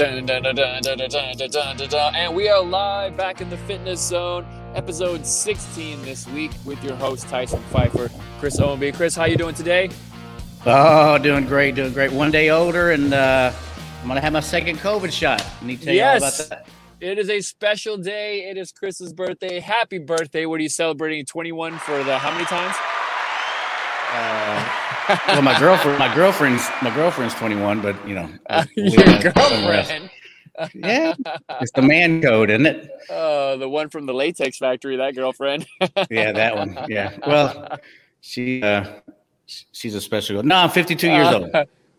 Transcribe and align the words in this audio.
And 0.00 0.30
we 2.34 2.48
are 2.48 2.62
live 2.62 3.16
back 3.16 3.40
in 3.40 3.50
the 3.50 3.56
fitness 3.56 4.00
zone, 4.00 4.46
episode 4.76 5.26
16 5.26 6.02
this 6.02 6.28
week 6.28 6.52
with 6.64 6.82
your 6.84 6.94
host 6.94 7.26
Tyson 7.28 7.60
Pfeiffer, 7.70 8.08
Chris 8.38 8.60
Owenby. 8.60 8.92
Chris, 8.92 9.16
how 9.16 9.24
you 9.24 9.36
doing 9.36 9.56
today? 9.56 9.90
Oh, 10.64 11.18
doing 11.18 11.46
great, 11.46 11.74
doing 11.74 11.92
great. 11.92 12.12
One 12.12 12.30
day 12.30 12.50
older, 12.50 12.92
and 12.92 13.12
uh, 13.12 13.52
I'm 14.02 14.06
gonna 14.08 14.20
have 14.20 14.32
my 14.32 14.40
second 14.40 14.76
COVID 14.78 15.10
shot. 15.10 15.44
I 15.60 15.64
need 15.64 15.80
to 15.80 15.86
tell 15.86 15.94
Yes. 15.94 16.20
you 16.38 16.46
about 16.46 16.64
that. 16.64 16.68
It 17.00 17.18
is 17.18 17.28
a 17.28 17.40
special 17.40 17.96
day. 17.96 18.48
It 18.48 18.56
is 18.56 18.70
Chris's 18.70 19.12
birthday. 19.12 19.58
Happy 19.58 19.98
birthday. 19.98 20.46
What 20.46 20.60
are 20.60 20.62
you 20.62 20.68
celebrating? 20.68 21.24
21 21.24 21.76
for 21.78 22.04
the 22.04 22.18
how 22.18 22.30
many 22.30 22.44
times? 22.44 22.76
Uh, 24.12 24.87
well, 25.28 25.42
my 25.42 25.58
girlfriend, 25.58 25.98
my 25.98 26.14
girlfriend's, 26.14 26.68
my 26.82 26.94
girlfriend's 26.94 27.34
21, 27.34 27.80
but 27.80 27.96
you 28.08 28.14
know, 28.14 28.28
Uh, 28.48 28.64
your 28.76 28.86
leave 28.86 29.22
that 29.22 29.36
somewhere 29.48 29.74
else. 29.74 29.88
girlfriend. 29.88 30.10
Yeah, 30.74 31.14
it's 31.60 31.70
the 31.72 31.82
man 31.82 32.20
code, 32.20 32.50
isn't 32.50 32.66
it? 32.66 32.90
Uh, 33.08 33.56
the 33.56 33.68
one 33.68 33.88
from 33.90 34.06
the 34.06 34.12
latex 34.14 34.58
factory, 34.58 34.96
that 34.96 35.14
girlfriend. 35.14 35.66
Yeah, 36.10 36.32
that 36.32 36.56
one. 36.56 36.76
Yeah. 36.88 37.16
Well, 37.26 37.78
she, 38.20 38.60
uh, 38.62 38.84
she's 39.46 39.94
a 39.94 40.00
special. 40.00 40.36
girl. 40.36 40.42
No, 40.42 40.56
I'm 40.56 40.70
52 40.70 41.06
years 41.08 41.32
old. 41.32 41.52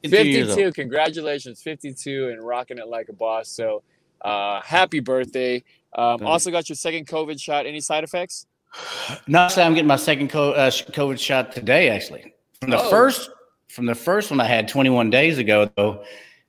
52 0.04 0.30
years 0.30 0.48
52. 0.50 0.66
old. 0.66 0.76
Congratulations, 0.76 1.62
52 1.62 2.30
and 2.30 2.46
rocking 2.46 2.78
it 2.78 2.88
like 2.88 3.08
a 3.10 3.14
boss. 3.14 3.48
So, 3.50 3.82
uh, 4.26 4.60
happy 4.62 5.00
birthday. 5.00 5.64
Um, 5.96 6.26
also 6.26 6.52
got 6.52 6.68
your 6.68 6.76
second 6.76 7.08
COVID 7.08 7.40
shot. 7.42 7.66
Any 7.66 7.80
side 7.82 8.04
effects? 8.04 8.46
No, 9.28 9.48
so 9.48 9.64
I'm 9.64 9.74
getting 9.74 9.88
my 9.88 9.96
second 9.96 10.30
co- 10.30 10.52
uh, 10.52 10.70
COVID 10.70 11.18
shot 11.20 11.52
today, 11.54 11.90
actually. 11.90 12.34
From 12.62 12.72
the 12.72 12.78
Oh. 12.84 12.90
first, 12.90 13.30
from 13.70 13.86
the 13.86 13.96
first 13.96 14.32
one 14.32 14.40
I 14.42 14.46
had 14.46 14.68
21 14.68 15.10
days 15.10 15.38
ago, 15.38 15.70
though. 15.78 16.04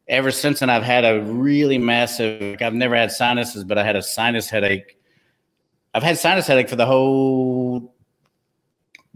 Ever 0.09 0.33
since 0.33 0.59
then, 0.59 0.69
I've 0.71 0.83
had 0.83 1.05
a 1.05 1.21
really 1.23 1.79
massive. 1.79 2.41
Like 2.43 2.63
I've 2.63 2.75
never 2.75 2.97
had 2.97 3.13
sinuses, 3.13 3.63
but 3.63 3.79
I 3.79 3.85
had 3.85 3.95
a 3.95 4.03
sinus 4.03 4.51
headache. 4.51 4.99
I've 5.95 6.03
had 6.03 6.19
sinus 6.19 6.49
headache 6.49 6.69
for 6.69 6.75
the 6.75 6.87
whole 6.87 7.95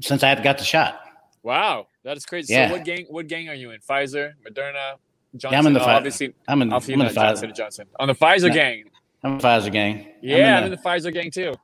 since 0.01 0.23
I 0.23 0.41
got 0.41 0.59
the 0.59 0.65
shot. 0.65 1.01
Wow, 1.43 1.89
that 2.05 2.17
is 2.17 2.25
crazy. 2.25 2.55
Yeah. 2.55 2.69
So, 2.69 2.75
what 2.77 2.85
gang? 2.85 3.07
What 3.09 3.27
gang 3.27 3.49
are 3.49 3.55
you 3.55 3.73
in? 3.73 3.81
Pfizer, 3.81 4.35
Moderna, 4.49 4.95
Johnson? 5.37 5.51
Yeah, 5.53 5.59
I'm 5.59 5.67
in 5.67 5.73
the 5.73 5.83
oh, 5.83 5.87
obviously. 5.87 6.33
I'm 6.47 6.63
in. 6.63 6.73
I'm 6.73 6.81
in 6.89 6.99
the 7.01 7.07
Johnson 7.11 7.51
Pfizer. 7.51 7.57
Johnson. 7.57 7.87
On 7.99 8.07
the 8.07 8.15
Pfizer 8.15 8.49
No. 8.49 8.55
gang. 8.55 8.85
I'm 9.25 9.33
in 9.33 9.39
the 9.39 9.45
Pfizer 9.45 9.73
gang. 9.73 10.07
Yeah, 10.23 10.59
I'm 10.59 10.65
I'm 10.65 10.65
in 10.65 10.71
the 10.71 10.77
Pfizer 10.77 11.13
gang 11.13 11.33
too. 11.33 11.55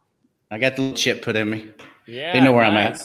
I 0.51 0.59
got 0.59 0.75
the 0.75 0.83
little 0.83 0.97
chip 0.97 1.23
put 1.23 1.37
in 1.37 1.49
me. 1.51 1.69
Yeah, 2.09 2.33
They 2.33 2.41
know 2.41 2.53
where 2.53 2.65
I'm 2.65 2.77
at. 2.77 3.01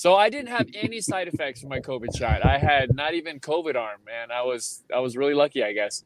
So 0.00 0.14
I 0.14 0.30
didn't 0.30 0.48
have 0.48 0.66
any 0.72 1.02
side 1.02 1.28
effects 1.28 1.60
from 1.60 1.68
my 1.68 1.80
COVID 1.80 2.16
shot. 2.16 2.42
I 2.42 2.56
had 2.56 2.94
not 2.94 3.12
even 3.12 3.38
COVID 3.38 3.76
arm, 3.76 4.00
man. 4.06 4.30
I 4.30 4.40
was 4.40 4.82
I 4.90 4.98
was 5.00 5.14
really 5.14 5.34
lucky, 5.34 5.62
I 5.62 5.74
guess. 5.74 6.04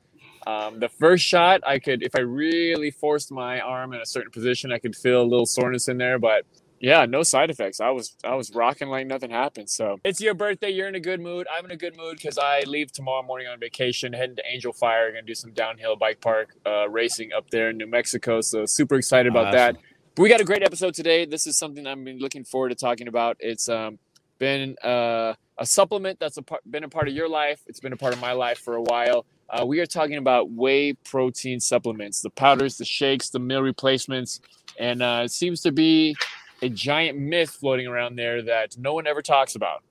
Um, 0.49 0.81
the 0.81 0.89
first 0.89 1.25
shot, 1.25 1.61
I 1.65 1.79
could, 1.79 2.03
if 2.03 2.17
I 2.17 2.23
really 2.23 2.91
forced 2.91 3.31
my 3.31 3.61
arm 3.61 3.93
in 3.93 4.01
a 4.01 4.07
certain 4.07 4.33
position, 4.33 4.73
I 4.73 4.81
could 4.81 4.97
feel 4.97 5.23
a 5.23 5.29
little 5.33 5.47
soreness 5.47 5.87
in 5.87 5.99
there. 5.99 6.19
But 6.19 6.45
yeah, 6.81 7.07
no 7.07 7.23
side 7.23 7.51
effects. 7.51 7.81
I 7.81 7.91
was 7.91 8.17
I 8.25 8.35
was 8.35 8.53
rocking 8.53 8.89
like 8.89 9.07
nothing 9.07 9.31
happened. 9.31 9.71
So 9.71 10.01
it's 10.05 10.21
your 10.21 10.35
birthday. 10.35 10.71
You're 10.71 10.89
in 10.89 10.97
a 10.97 11.01
good 11.01 11.21
mood. 11.21 11.47
I'm 11.57 11.65
in 11.65 11.71
a 11.71 11.77
good 11.77 11.97
mood 11.97 12.17
because 12.17 12.37
I 12.37 12.63
leave 12.67 12.91
tomorrow 12.91 13.23
morning 13.23 13.47
on 13.47 13.61
vacation, 13.61 14.13
heading 14.13 14.35
to 14.35 14.43
Angel 14.45 14.73
Fire, 14.73 15.13
gonna 15.13 15.23
do 15.23 15.37
some 15.37 15.53
downhill 15.53 15.95
bike 15.95 16.21
park 16.21 16.57
uh, 16.67 16.89
racing 16.89 17.33
up 17.33 17.49
there 17.51 17.71
in 17.71 17.77
New 17.77 17.87
Mexico. 17.87 18.41
So 18.41 18.67
super 18.67 18.97
excited 18.97 19.31
about 19.31 19.53
that. 19.53 19.77
But 20.15 20.23
we 20.23 20.29
got 20.29 20.41
a 20.41 20.45
great 20.45 20.63
episode 20.63 20.95
today. 20.95 21.25
This 21.25 21.45
is 21.49 21.59
something 21.59 21.89
I've 21.89 22.03
been 22.05 22.21
looking 22.21 22.45
forward 22.45 22.69
to 22.69 22.77
talking 22.77 23.09
about. 23.09 23.37
It's 23.41 23.69
um, 23.69 23.99
been 24.39 24.77
uh, 24.85 25.35
a 25.59 25.67
supplement 25.67 26.21
that's 26.21 26.37
a 26.37 26.43
part, 26.43 26.63
been 26.71 26.85
a 26.85 26.89
part 26.89 27.09
of 27.09 27.15
your 27.15 27.29
life. 27.29 27.61
It's 27.67 27.81
been 27.81 27.93
a 27.93 27.97
part 27.97 28.15
of 28.15 28.21
my 28.21 28.31
life 28.31 28.59
for 28.59 28.77
a 28.77 28.83
while. 28.83 29.27
Uh, 29.51 29.67
we 29.67 29.81
are 29.81 29.87
talking 29.87 30.17
about 30.17 30.53
whey 30.53 30.93
protein 30.93 31.59
supplements, 31.59 32.21
the 32.21 32.31
powders, 32.31 32.79
the 32.79 32.85
shakes, 32.85 33.31
the 33.31 33.41
meal 33.41 33.61
replacements, 33.61 34.41
and 34.79 35.03
uh, 35.03 35.23
it 35.25 35.33
seems 35.33 35.61
to 35.63 35.73
be 35.73 36.15
a 36.63 36.69
giant 36.69 37.19
myth 37.19 37.51
floating 37.51 37.89
around 37.89 38.15
there 38.15 38.41
that 38.41 38.79
no 38.79 38.95
one 38.95 39.09
ever 39.09 39.21
talks 39.21 39.57
about. 39.57 39.83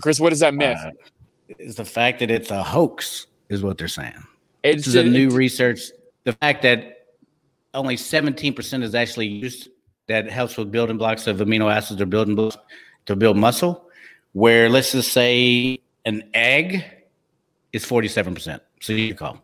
Chris, 0.00 0.20
what 0.20 0.32
is 0.32 0.38
that 0.38 0.54
myth? 0.54 0.78
Uh, 0.80 0.92
is 1.58 1.74
the 1.74 1.84
fact 1.84 2.20
that 2.20 2.30
it's 2.30 2.52
a 2.52 2.62
hoax 2.62 3.26
is 3.48 3.62
what 3.62 3.76
they're 3.76 3.88
saying. 3.88 4.24
it's 4.62 4.84
This 4.84 4.94
is 4.94 4.94
a 4.94 5.02
new 5.02 5.30
research. 5.30 5.80
The 6.22 6.32
fact 6.34 6.62
that 6.62 6.93
only 7.74 7.96
17% 7.96 8.82
is 8.82 8.94
actually 8.94 9.26
used 9.26 9.68
that 10.06 10.30
helps 10.30 10.56
with 10.56 10.70
building 10.70 10.96
blocks 10.96 11.26
of 11.26 11.38
amino 11.38 11.72
acids 11.72 12.00
or 12.00 12.06
building 12.06 12.34
blocks 12.34 12.56
to 13.06 13.16
build 13.16 13.36
muscle, 13.36 13.88
where 14.32 14.68
let's 14.68 14.92
just 14.92 15.12
say 15.12 15.78
an 16.04 16.22
egg 16.34 16.84
is 17.72 17.84
47%. 17.84 18.60
So 18.80 18.92
you 18.92 19.14
call. 19.14 19.40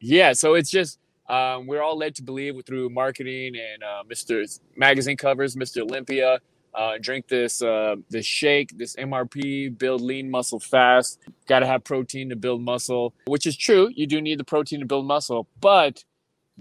Yeah, 0.00 0.32
so 0.32 0.54
it's 0.54 0.70
just 0.70 0.98
um, 1.28 1.66
we're 1.66 1.82
all 1.82 1.96
led 1.96 2.14
to 2.16 2.22
believe 2.22 2.60
through 2.66 2.90
marketing 2.90 3.54
and 3.56 3.82
uh, 3.82 4.02
Mr. 4.08 4.58
magazine 4.76 5.16
covers, 5.16 5.56
Mr. 5.56 5.82
Olympia. 5.82 6.40
Uh, 6.72 6.92
drink 7.00 7.26
this 7.26 7.62
uh, 7.62 7.96
this 8.10 8.24
shake, 8.24 8.78
this 8.78 8.94
MRP, 8.94 9.76
build 9.76 10.00
lean 10.00 10.30
muscle 10.30 10.60
fast. 10.60 11.18
Got 11.48 11.60
to 11.60 11.66
have 11.66 11.82
protein 11.82 12.28
to 12.28 12.36
build 12.36 12.62
muscle, 12.62 13.12
which 13.26 13.44
is 13.44 13.56
true. 13.56 13.90
You 13.92 14.06
do 14.06 14.20
need 14.20 14.38
the 14.38 14.44
protein 14.44 14.78
to 14.78 14.86
build 14.86 15.04
muscle, 15.04 15.48
but 15.60 16.04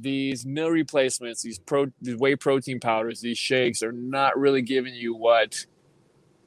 these 0.02 0.46
meal 0.46 0.70
replacements, 0.70 1.42
these 1.42 1.60
pro, 1.60 1.88
these 2.02 2.16
whey 2.18 2.36
protein 2.36 2.80
powders, 2.80 3.22
these 3.22 3.38
shakes 3.38 3.84
are 3.84 3.92
not 3.92 4.38
really 4.38 4.62
giving 4.62 4.94
you 4.94 5.14
what 5.16 5.66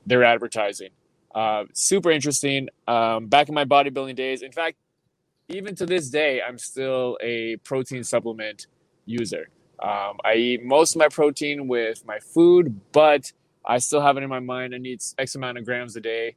they're 0.06 0.24
advertising. 0.24 0.90
Uh, 1.34 1.64
super 1.72 2.10
interesting. 2.10 2.68
Um, 2.86 3.26
back 3.26 3.48
in 3.48 3.54
my 3.54 3.64
bodybuilding 3.64 4.16
days, 4.16 4.42
in 4.42 4.52
fact, 4.52 4.76
even 5.48 5.74
to 5.76 5.86
this 5.86 6.08
day, 6.08 6.40
I'm 6.40 6.58
still 6.58 7.18
a 7.20 7.56
protein 7.58 8.04
supplement 8.04 8.66
user. 9.06 9.48
Um, 9.82 10.18
I 10.24 10.34
eat 10.34 10.64
most 10.64 10.94
of 10.94 11.00
my 11.00 11.08
protein 11.08 11.66
with 11.68 12.06
my 12.06 12.18
food, 12.20 12.80
but 12.92 13.32
I 13.64 13.78
still 13.78 14.00
have 14.00 14.16
it 14.16 14.22
in 14.22 14.28
my 14.28 14.40
mind. 14.40 14.74
I 14.74 14.78
need 14.78 15.02
X 15.18 15.34
amount 15.34 15.58
of 15.58 15.64
grams 15.64 15.96
a 15.96 16.00
day. 16.00 16.36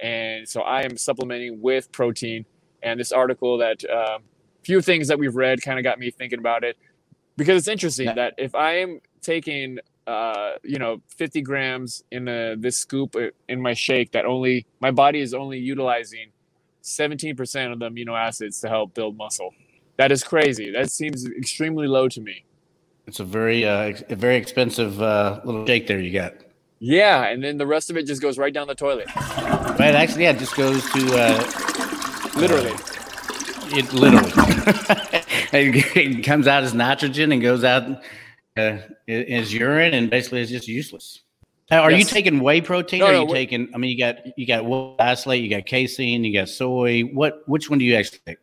And 0.00 0.48
so 0.48 0.62
I 0.62 0.82
am 0.82 0.96
supplementing 0.96 1.60
with 1.60 1.92
protein. 1.92 2.46
And 2.82 3.00
this 3.00 3.12
article 3.12 3.58
that 3.58 3.84
um, 3.90 4.22
few 4.66 4.80
things 4.82 5.06
that 5.08 5.18
we've 5.18 5.36
read 5.36 5.62
kind 5.62 5.78
of 5.78 5.84
got 5.84 5.98
me 5.98 6.10
thinking 6.10 6.38
about 6.40 6.64
it 6.64 6.76
because 7.36 7.56
it's 7.58 7.68
interesting 7.68 8.06
Yeah. 8.06 8.14
that 8.14 8.34
if 8.36 8.54
I 8.54 8.78
am 8.78 9.00
taking, 9.22 9.78
uh, 10.06 10.52
you 10.64 10.78
know, 10.78 11.00
50 11.16 11.40
grams 11.42 12.02
in 12.10 12.26
a, 12.28 12.56
this 12.56 12.76
scoop 12.76 13.14
uh, 13.16 13.28
in 13.48 13.60
my 13.60 13.74
shake, 13.74 14.10
that 14.12 14.24
only 14.24 14.66
my 14.80 14.90
body 14.90 15.20
is 15.20 15.32
only 15.34 15.58
utilizing 15.58 16.28
17% 16.82 17.72
of 17.72 17.78
the 17.78 17.88
amino 17.90 18.18
acids 18.18 18.60
to 18.60 18.68
help 18.68 18.94
build 18.94 19.16
muscle. 19.16 19.50
That 19.98 20.10
is 20.12 20.22
crazy. 20.24 20.70
That 20.72 20.90
seems 20.90 21.24
extremely 21.26 21.86
low 21.86 22.08
to 22.08 22.20
me. 22.20 22.44
It's 23.06 23.20
a 23.20 23.24
very, 23.24 23.64
uh, 23.64 23.78
ex- 23.90 24.02
a 24.08 24.16
very 24.16 24.36
expensive 24.36 25.00
uh, 25.00 25.40
little 25.44 25.64
shake 25.66 25.86
there 25.86 26.00
you 26.00 26.12
got. 26.12 26.34
Yeah, 26.80 27.24
and 27.26 27.42
then 27.42 27.56
the 27.56 27.66
rest 27.66 27.88
of 27.90 27.96
it 27.96 28.06
just 28.06 28.20
goes 28.20 28.36
right 28.36 28.52
down 28.52 28.66
the 28.66 28.74
toilet. 28.74 29.06
right 29.16 29.94
actually, 29.94 30.24
yeah, 30.24 30.30
it 30.32 30.38
just 30.38 30.56
goes 30.56 30.82
to 30.92 31.00
uh, 31.16 32.38
Literally. 32.38 32.74
It 33.72 33.92
literally. 33.92 34.32
it 35.52 36.24
comes 36.24 36.46
out 36.46 36.62
as 36.62 36.74
nitrogen 36.74 37.32
and 37.32 37.42
goes 37.42 37.64
out 37.64 38.02
uh, 38.56 38.78
as 39.08 39.52
urine, 39.52 39.94
and 39.94 40.10
basically 40.10 40.40
it's 40.40 40.50
just 40.50 40.68
useless. 40.68 41.22
Now, 41.70 41.82
are 41.82 41.90
you 41.90 42.04
taking 42.04 42.40
whey 42.40 42.60
protein? 42.60 43.00
No, 43.00 43.06
or 43.06 43.08
are 43.08 43.12
no, 43.12 43.20
you 43.22 43.26
we're- 43.26 43.38
taking? 43.40 43.68
I 43.74 43.78
mean, 43.78 43.90
you 43.90 43.98
got 43.98 44.38
you 44.38 44.46
got 44.46 44.64
whey 44.64 44.94
isolate, 44.98 45.42
you 45.42 45.50
got 45.50 45.66
casein, 45.66 46.24
you 46.24 46.32
got 46.32 46.48
soy. 46.48 47.02
What 47.02 47.42
which 47.46 47.68
one 47.68 47.78
do 47.78 47.84
you 47.84 47.96
actually 47.96 48.20
take? 48.26 48.38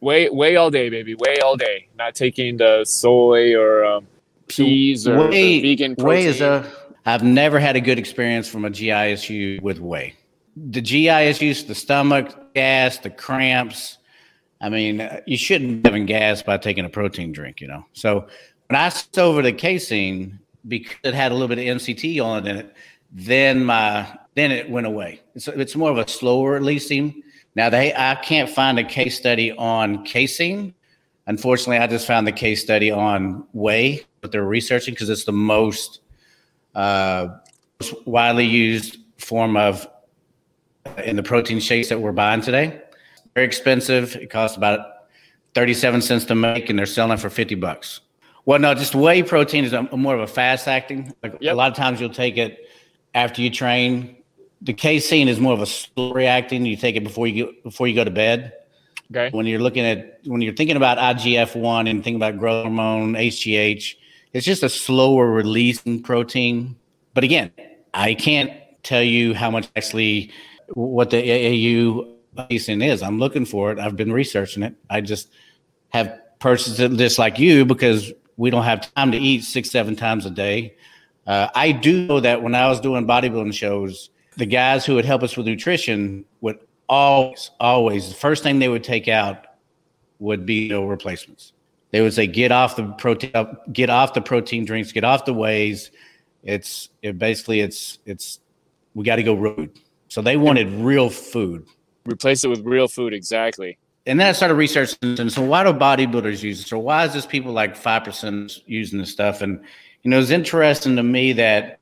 Whey, 0.00 0.28
whey 0.28 0.56
all 0.56 0.70
day, 0.70 0.88
baby. 0.88 1.14
Whey 1.14 1.38
all 1.38 1.56
day. 1.56 1.88
Not 1.96 2.14
taking 2.14 2.56
the 2.56 2.84
soy 2.84 3.54
or 3.54 3.84
um, 3.84 4.06
peas 4.48 5.06
or 5.06 5.28
whey, 5.28 5.60
the 5.60 5.62
vegan 5.62 5.96
protein. 5.96 6.08
whey 6.08 6.26
is 6.26 6.40
a. 6.40 6.70
I've 7.04 7.24
never 7.24 7.58
had 7.58 7.74
a 7.74 7.80
good 7.80 7.98
experience 7.98 8.48
from 8.48 8.64
a 8.64 8.70
GI 8.70 8.90
issue 8.90 9.58
with 9.60 9.80
whey. 9.80 10.14
The 10.56 10.80
GI 10.80 11.08
issues, 11.08 11.64
the 11.64 11.74
stomach 11.74 12.54
gas, 12.54 12.98
the 12.98 13.10
cramps. 13.10 13.98
I 14.62 14.68
mean, 14.68 15.00
uh, 15.00 15.20
you 15.26 15.36
shouldn't 15.36 15.84
having 15.84 16.06
gas 16.06 16.40
by 16.40 16.56
taking 16.56 16.84
a 16.84 16.88
protein 16.88 17.32
drink, 17.32 17.60
you 17.60 17.66
know. 17.66 17.84
So 17.92 18.28
when 18.68 18.80
I 18.80 18.88
switched 18.88 19.18
over 19.18 19.42
to 19.42 19.52
casein 19.52 20.38
because 20.68 20.96
it 21.02 21.14
had 21.14 21.32
a 21.32 21.34
little 21.34 21.48
bit 21.48 21.58
of 21.58 21.76
MCT 21.78 22.24
on 22.24 22.46
it 22.46 22.50
in 22.50 22.56
it, 22.58 22.76
then 23.10 23.64
my 23.64 24.18
then 24.34 24.52
it 24.52 24.70
went 24.70 24.86
away. 24.86 25.20
It's 25.34 25.48
it's 25.48 25.74
more 25.76 25.90
of 25.90 25.98
a 25.98 26.08
slower 26.08 26.52
releasing. 26.52 27.22
Now 27.56 27.68
they 27.70 27.92
I 27.92 28.14
can't 28.14 28.48
find 28.48 28.78
a 28.78 28.84
case 28.84 29.18
study 29.18 29.52
on 29.52 30.04
casein. 30.04 30.74
Unfortunately, 31.26 31.78
I 31.78 31.86
just 31.88 32.06
found 32.06 32.26
the 32.26 32.32
case 32.32 32.62
study 32.62 32.90
on 32.90 33.46
whey, 33.52 34.04
but 34.20 34.32
they're 34.32 34.44
researching 34.44 34.94
because 34.94 35.10
it's 35.10 35.24
the 35.24 35.32
most 35.32 36.00
uh, 36.74 37.28
widely 38.04 38.46
used 38.46 38.98
form 39.18 39.56
of 39.56 39.88
uh, 40.86 41.02
in 41.02 41.16
the 41.16 41.22
protein 41.22 41.60
shakes 41.60 41.88
that 41.88 42.00
we're 42.00 42.12
buying 42.12 42.40
today. 42.40 42.80
Very 43.34 43.46
expensive. 43.46 44.16
It 44.16 44.30
costs 44.30 44.56
about 44.56 44.80
37 45.54 46.02
cents 46.02 46.24
to 46.26 46.34
make, 46.34 46.70
and 46.70 46.78
they're 46.78 46.86
selling 46.86 47.12
it 47.12 47.20
for 47.20 47.30
50 47.30 47.54
bucks. 47.56 48.00
Well, 48.44 48.58
no, 48.58 48.74
just 48.74 48.94
whey 48.94 49.22
protein 49.22 49.64
is 49.64 49.72
a, 49.72 49.82
more 49.96 50.14
of 50.14 50.20
a 50.20 50.26
fast 50.26 50.66
acting. 50.66 51.14
Like 51.22 51.36
Yep. 51.40 51.52
A 51.52 51.56
lot 51.56 51.70
of 51.70 51.76
times 51.76 52.00
you'll 52.00 52.10
take 52.10 52.36
it 52.36 52.68
after 53.14 53.40
you 53.40 53.50
train. 53.50 54.16
The 54.62 54.72
casein 54.72 55.28
is 55.28 55.38
more 55.38 55.52
of 55.52 55.60
a 55.60 55.66
slow 55.66 56.12
reacting. 56.12 56.66
You 56.66 56.76
take 56.76 56.96
it 56.96 57.04
before 57.04 57.26
you 57.26 57.46
go, 57.46 57.52
before 57.62 57.86
you 57.88 57.94
go 57.94 58.04
to 58.04 58.10
bed. 58.10 58.52
Okay. 59.10 59.34
When 59.34 59.46
you're 59.46 59.60
looking 59.60 59.84
at 59.84 60.20
when 60.24 60.40
you're 60.40 60.54
thinking 60.54 60.76
about 60.76 60.98
IGF 60.98 61.54
one 61.54 61.86
and 61.86 62.02
thinking 62.02 62.16
about 62.16 62.38
growth 62.38 62.64
hormone, 62.64 63.14
HGH, 63.14 63.94
it's 64.32 64.46
just 64.46 64.62
a 64.62 64.68
slower 64.68 65.30
releasing 65.30 66.02
protein. 66.02 66.76
But 67.12 67.24
again, 67.24 67.52
I 67.92 68.14
can't 68.14 68.52
tell 68.82 69.02
you 69.02 69.34
how 69.34 69.50
much 69.50 69.68
actually 69.76 70.32
what 70.74 71.10
the 71.10 71.22
AAU 71.22 72.11
leucine 72.36 72.84
is. 72.86 73.02
I'm 73.02 73.18
looking 73.18 73.44
for 73.44 73.72
it. 73.72 73.78
I've 73.78 73.96
been 73.96 74.12
researching 74.12 74.62
it. 74.62 74.74
I 74.88 75.00
just 75.00 75.30
have 75.90 76.18
purchased 76.38 76.80
it 76.80 76.92
just 76.92 77.18
like 77.18 77.38
you 77.38 77.64
because 77.64 78.12
we 78.36 78.50
don't 78.50 78.64
have 78.64 78.92
time 78.94 79.12
to 79.12 79.18
eat 79.18 79.44
six, 79.44 79.70
seven 79.70 79.96
times 79.96 80.26
a 80.26 80.30
day. 80.30 80.76
Uh, 81.26 81.48
I 81.54 81.72
do 81.72 82.06
know 82.06 82.20
that 82.20 82.42
when 82.42 82.54
I 82.54 82.68
was 82.68 82.80
doing 82.80 83.06
bodybuilding 83.06 83.54
shows, 83.54 84.10
the 84.36 84.46
guys 84.46 84.84
who 84.84 84.94
would 84.94 85.04
help 85.04 85.22
us 85.22 85.36
with 85.36 85.46
nutrition 85.46 86.24
would 86.40 86.58
always, 86.88 87.50
always, 87.60 88.08
the 88.08 88.14
first 88.14 88.42
thing 88.42 88.58
they 88.58 88.68
would 88.68 88.84
take 88.84 89.08
out 89.08 89.46
would 90.18 90.46
be 90.46 90.68
meal 90.68 90.86
replacements. 90.86 91.52
They 91.90 92.00
would 92.00 92.14
say, 92.14 92.26
"Get 92.26 92.52
off 92.52 92.76
the 92.76 92.84
protein, 92.92 93.30
get 93.72 93.90
off 93.90 94.14
the 94.14 94.22
protein 94.22 94.64
drinks, 94.64 94.92
get 94.92 95.04
off 95.04 95.24
the 95.26 95.34
wheys." 95.34 95.90
It's 96.42 96.88
it 97.02 97.18
basically 97.18 97.60
it's 97.60 97.98
it's 98.06 98.40
we 98.94 99.04
got 99.04 99.16
to 99.16 99.22
go 99.22 99.34
root. 99.34 99.78
So 100.08 100.22
they 100.22 100.36
wanted 100.36 100.70
real 100.72 101.10
food. 101.10 101.66
Replace 102.04 102.44
it 102.44 102.48
with 102.48 102.64
real 102.64 102.88
food, 102.88 103.12
exactly. 103.12 103.78
And 104.06 104.18
then 104.18 104.26
I 104.26 104.32
started 104.32 104.54
researching. 104.54 105.18
And 105.20 105.32
so 105.32 105.42
why 105.42 105.62
do 105.62 105.72
bodybuilders 105.72 106.42
use 106.42 106.60
it? 106.60 106.66
So 106.66 106.78
why 106.78 107.04
is 107.04 107.12
this 107.12 107.26
people 107.26 107.52
like 107.52 107.76
five 107.76 108.04
percent 108.04 108.58
using 108.66 108.98
this 108.98 109.12
stuff? 109.12 109.42
And 109.42 109.60
you 110.02 110.10
know, 110.10 110.18
it's 110.18 110.30
interesting 110.30 110.96
to 110.96 111.02
me 111.02 111.32
that 111.34 111.78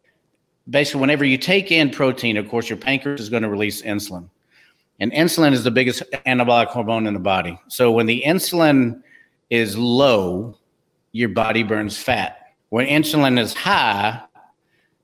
basically 0.68 1.00
whenever 1.00 1.24
you 1.24 1.38
take 1.38 1.72
in 1.72 1.90
protein, 1.90 2.36
of 2.36 2.48
course, 2.48 2.68
your 2.68 2.76
pancreas 2.76 3.20
is 3.20 3.30
going 3.30 3.42
to 3.42 3.48
release 3.48 3.80
insulin. 3.82 4.28
And 4.98 5.10
insulin 5.12 5.52
is 5.52 5.64
the 5.64 5.70
biggest 5.70 6.02
anabolic 6.26 6.66
hormone 6.66 7.06
in 7.06 7.14
the 7.14 7.20
body. 7.20 7.58
So 7.68 7.90
when 7.90 8.04
the 8.04 8.22
insulin 8.26 9.02
is 9.48 9.76
low, 9.78 10.58
your 11.12 11.30
body 11.30 11.62
burns 11.62 11.96
fat. 11.96 12.52
When 12.68 12.86
insulin 12.86 13.38
is 13.38 13.54
high, 13.54 14.20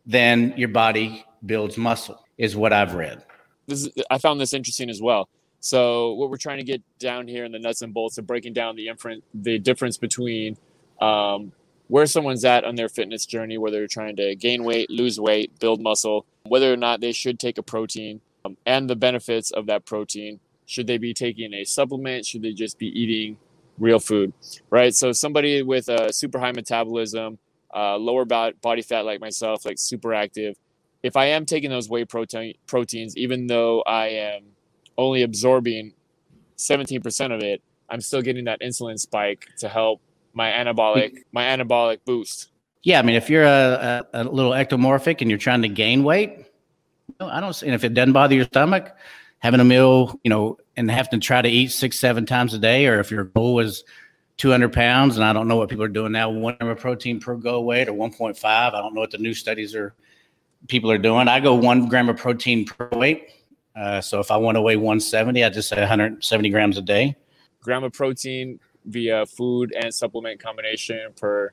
then 0.04 0.52
your 0.56 0.68
body 0.68 1.24
builds 1.46 1.78
muscle, 1.78 2.22
is 2.36 2.54
what 2.54 2.72
I've 2.72 2.94
read. 2.94 3.24
This 3.66 3.86
is, 3.86 3.90
I 4.10 4.18
found 4.18 4.40
this 4.40 4.52
interesting 4.52 4.90
as 4.90 5.00
well. 5.02 5.28
So 5.60 6.12
what 6.12 6.30
we're 6.30 6.36
trying 6.36 6.58
to 6.58 6.64
get 6.64 6.82
down 6.98 7.26
here 7.26 7.44
in 7.44 7.52
the 7.52 7.58
nuts 7.58 7.82
and 7.82 7.92
bolts 7.92 8.18
of 8.18 8.26
breaking 8.26 8.52
down 8.52 8.76
the 8.76 8.88
inference, 8.88 9.24
the 9.34 9.58
difference 9.58 9.96
between 9.96 10.56
um, 11.00 11.52
where 11.88 12.06
someone's 12.06 12.44
at 12.44 12.64
on 12.64 12.76
their 12.76 12.88
fitness 12.88 13.26
journey, 13.26 13.58
whether 13.58 13.78
they're 13.78 13.86
trying 13.86 14.16
to 14.16 14.36
gain 14.36 14.64
weight, 14.64 14.90
lose 14.90 15.18
weight, 15.18 15.58
build 15.58 15.82
muscle, 15.82 16.26
whether 16.44 16.72
or 16.72 16.76
not 16.76 17.00
they 17.00 17.12
should 17.12 17.38
take 17.38 17.58
a 17.58 17.62
protein, 17.62 18.20
um, 18.44 18.56
and 18.66 18.88
the 18.88 18.96
benefits 18.96 19.50
of 19.50 19.66
that 19.66 19.84
protein. 19.84 20.40
Should 20.66 20.86
they 20.86 20.98
be 20.98 21.14
taking 21.14 21.54
a 21.54 21.64
supplement? 21.64 22.26
Should 22.26 22.42
they 22.42 22.52
just 22.52 22.78
be 22.78 22.86
eating 22.88 23.38
real 23.78 24.00
food? 24.00 24.32
Right. 24.70 24.94
So 24.94 25.12
somebody 25.12 25.62
with 25.62 25.88
a 25.88 26.12
super 26.12 26.38
high 26.38 26.52
metabolism, 26.52 27.38
uh, 27.74 27.96
lower 27.96 28.24
body 28.24 28.82
fat 28.82 29.04
like 29.04 29.20
myself, 29.20 29.64
like 29.64 29.78
super 29.78 30.12
active. 30.12 30.56
If 31.02 31.16
I 31.16 31.26
am 31.26 31.46
taking 31.46 31.70
those 31.70 31.88
whey 31.88 32.04
protein 32.04 32.54
proteins, 32.66 33.16
even 33.16 33.46
though 33.46 33.82
I 33.82 34.08
am 34.08 34.42
only 34.98 35.22
absorbing 35.22 35.92
17% 36.56 37.34
of 37.34 37.42
it, 37.42 37.62
I'm 37.88 38.00
still 38.00 38.22
getting 38.22 38.44
that 38.46 38.60
insulin 38.60 38.98
spike 38.98 39.46
to 39.58 39.68
help 39.68 40.00
my 40.32 40.50
anabolic 40.50 41.24
my 41.32 41.44
anabolic 41.44 41.98
boost. 42.04 42.50
Yeah, 42.82 42.98
I 42.98 43.02
mean, 43.02 43.16
if 43.16 43.28
you're 43.28 43.44
a, 43.44 44.04
a, 44.12 44.22
a 44.22 44.24
little 44.24 44.52
ectomorphic 44.52 45.20
and 45.20 45.30
you're 45.30 45.38
trying 45.38 45.62
to 45.62 45.68
gain 45.68 46.04
weight, 46.04 46.46
no, 47.20 47.28
I 47.28 47.40
don't. 47.40 47.62
And 47.62 47.74
if 47.74 47.84
it 47.84 47.94
doesn't 47.94 48.12
bother 48.12 48.34
your 48.34 48.44
stomach, 48.44 48.94
having 49.38 49.60
a 49.60 49.64
meal, 49.64 50.18
you 50.22 50.30
know, 50.30 50.58
and 50.76 50.90
having 50.90 51.20
to 51.20 51.26
try 51.26 51.42
to 51.42 51.48
eat 51.48 51.68
six, 51.72 51.98
seven 51.98 52.26
times 52.26 52.54
a 52.54 52.58
day, 52.58 52.86
or 52.86 53.00
if 53.00 53.10
your 53.10 53.24
goal 53.24 53.60
is 53.60 53.84
200 54.36 54.72
pounds, 54.72 55.16
and 55.16 55.24
I 55.24 55.32
don't 55.32 55.48
know 55.48 55.56
what 55.56 55.68
people 55.68 55.84
are 55.84 55.88
doing 55.88 56.12
now, 56.12 56.30
one 56.30 56.56
gram 56.58 56.70
of 56.70 56.78
protein 56.78 57.20
per 57.20 57.36
go 57.36 57.60
weight 57.60 57.88
or 57.88 57.92
1.5. 57.92 58.44
I 58.44 58.70
don't 58.70 58.94
know 58.94 59.00
what 59.00 59.10
the 59.10 59.18
new 59.18 59.34
studies 59.34 59.74
are. 59.74 59.94
People 60.68 60.90
are 60.90 60.98
doing. 60.98 61.28
I 61.28 61.40
go 61.40 61.54
one 61.54 61.88
gram 61.88 62.08
of 62.08 62.16
protein 62.16 62.64
per 62.64 62.88
weight. 62.92 63.30
Uh, 63.74 64.00
so 64.00 64.20
if 64.20 64.30
I 64.30 64.36
want 64.36 64.56
to 64.56 64.62
weigh 64.62 64.76
170, 64.76 65.44
I 65.44 65.50
just 65.50 65.68
say 65.68 65.78
170 65.78 66.50
grams 66.50 66.78
a 66.78 66.82
day. 66.82 67.14
Gram 67.60 67.84
of 67.84 67.92
protein 67.92 68.58
via 68.86 69.26
food 69.26 69.72
and 69.76 69.92
supplement 69.92 70.40
combination 70.40 71.12
per 71.16 71.52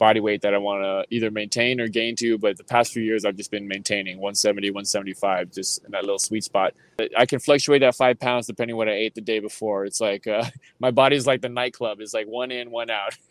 body 0.00 0.18
weight 0.18 0.40
that 0.40 0.54
I 0.54 0.58
want 0.58 0.82
to 0.82 1.14
either 1.14 1.30
maintain 1.30 1.80
or 1.80 1.86
gain 1.86 2.16
to. 2.16 2.38
But 2.38 2.56
the 2.56 2.64
past 2.64 2.92
few 2.92 3.02
years, 3.02 3.24
I've 3.24 3.36
just 3.36 3.50
been 3.50 3.68
maintaining 3.68 4.16
170, 4.16 4.70
175, 4.70 5.52
just 5.52 5.84
in 5.84 5.92
that 5.92 6.02
little 6.02 6.18
sweet 6.18 6.42
spot. 6.42 6.74
I 7.16 7.26
can 7.26 7.38
fluctuate 7.38 7.82
that 7.82 7.94
five 7.94 8.18
pounds 8.18 8.46
depending 8.46 8.76
what 8.76 8.88
I 8.88 8.92
ate 8.92 9.14
the 9.14 9.20
day 9.20 9.38
before. 9.38 9.84
It's 9.84 10.00
like 10.00 10.26
uh, 10.26 10.44
my 10.80 10.90
body's 10.90 11.26
like 11.26 11.42
the 11.42 11.50
nightclub. 11.50 12.00
It's 12.00 12.14
like 12.14 12.26
one 12.26 12.50
in, 12.50 12.70
one 12.70 12.90
out. 12.90 13.16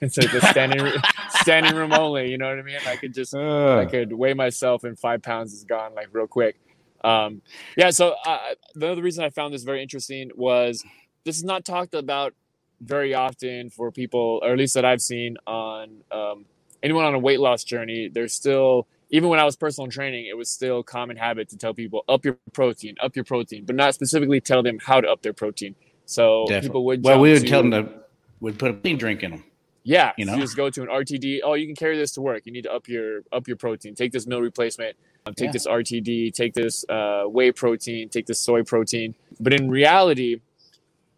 it's 0.00 0.16
like 0.16 0.32
the 0.32 0.40
standing 0.40 0.92
standing 1.28 1.74
room 1.74 1.92
only. 1.92 2.30
You 2.30 2.38
know 2.38 2.48
what 2.48 2.58
I 2.58 2.62
mean? 2.62 2.78
I 2.86 2.96
could 2.96 3.14
just 3.14 3.34
uh. 3.34 3.78
I 3.78 3.86
could 3.86 4.12
weigh 4.12 4.34
myself 4.34 4.84
and 4.84 4.98
five 4.98 5.22
pounds 5.22 5.52
is 5.52 5.64
gone 5.64 5.94
like 5.94 6.08
real 6.12 6.26
quick. 6.26 6.58
Um, 7.02 7.42
yeah. 7.76 7.90
So 7.90 8.14
uh, 8.24 8.38
the 8.74 8.90
other 8.90 9.02
reason 9.02 9.24
I 9.24 9.30
found 9.30 9.54
this 9.54 9.62
very 9.62 9.82
interesting 9.82 10.30
was 10.34 10.84
this 11.24 11.36
is 11.36 11.44
not 11.44 11.64
talked 11.64 11.94
about 11.94 12.34
very 12.80 13.14
often 13.14 13.70
for 13.70 13.90
people, 13.90 14.40
or 14.42 14.52
at 14.52 14.58
least 14.58 14.74
that 14.74 14.84
I've 14.84 15.02
seen 15.02 15.36
on 15.46 16.02
um, 16.10 16.46
anyone 16.82 17.04
on 17.04 17.14
a 17.14 17.18
weight 17.18 17.40
loss 17.40 17.64
journey. 17.64 18.08
There's 18.12 18.32
still, 18.32 18.86
even 19.10 19.28
when 19.28 19.38
I 19.38 19.44
was 19.44 19.56
personal 19.56 19.90
training, 19.90 20.26
it 20.26 20.36
was 20.36 20.50
still 20.50 20.82
common 20.82 21.16
habit 21.16 21.48
to 21.50 21.58
tell 21.58 21.74
people 21.74 22.04
up 22.08 22.24
your 22.24 22.38
protein, 22.52 22.96
up 23.02 23.16
your 23.16 23.24
protein, 23.24 23.64
but 23.64 23.76
not 23.76 23.94
specifically 23.94 24.40
tell 24.40 24.62
them 24.62 24.78
how 24.78 25.00
to 25.00 25.08
up 25.08 25.22
their 25.22 25.34
protein. 25.34 25.74
So 26.06 26.44
Definitely. 26.48 26.68
people 26.68 26.84
would. 26.86 27.04
Well, 27.04 27.20
we 27.20 27.32
would 27.32 27.42
to, 27.42 27.48
tell 27.48 27.62
them 27.62 27.70
to 27.70 27.92
would 28.40 28.58
put 28.58 28.70
a 28.70 28.74
protein 28.74 28.96
drink 28.96 29.22
in 29.22 29.32
them. 29.32 29.44
Yeah, 29.82 30.12
you 30.18 30.26
know, 30.26 30.36
just 30.36 30.56
go 30.56 30.68
to 30.68 30.82
an 30.82 30.88
RTD. 30.88 31.40
Oh, 31.42 31.54
you 31.54 31.66
can 31.66 31.74
carry 31.74 31.96
this 31.96 32.12
to 32.12 32.20
work. 32.20 32.42
You 32.44 32.52
need 32.52 32.64
to 32.64 32.72
up 32.72 32.86
your 32.86 33.22
up 33.32 33.48
your 33.48 33.56
protein. 33.56 33.94
Take 33.94 34.12
this 34.12 34.26
meal 34.26 34.40
replacement. 34.40 34.96
Um, 35.26 35.34
take 35.34 35.46
yeah. 35.46 35.52
this 35.52 35.66
RTD. 35.66 36.34
Take 36.34 36.54
this 36.54 36.84
uh, 36.88 37.24
whey 37.24 37.52
protein. 37.52 38.08
Take 38.08 38.26
this 38.26 38.40
soy 38.40 38.62
protein. 38.62 39.14
But 39.38 39.54
in 39.54 39.70
reality, 39.70 40.40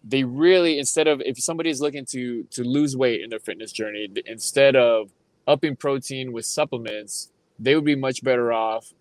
they 0.04 0.24
really 0.24 0.78
instead 0.78 1.06
of 1.06 1.20
if 1.22 1.38
somebody 1.38 1.70
is 1.70 1.80
looking 1.80 2.04
to 2.06 2.44
to 2.50 2.64
lose 2.64 2.96
weight 2.96 3.20
in 3.20 3.30
their 3.30 3.38
fitness 3.38 3.72
journey 3.72 4.08
instead 4.26 4.76
of 4.76 5.10
upping 5.46 5.76
protein 5.76 6.32
with 6.32 6.44
supplements 6.44 7.30
they 7.58 7.74
would 7.74 7.84
be 7.84 7.94
much 7.94 8.22
better 8.22 8.52
off 8.52 8.92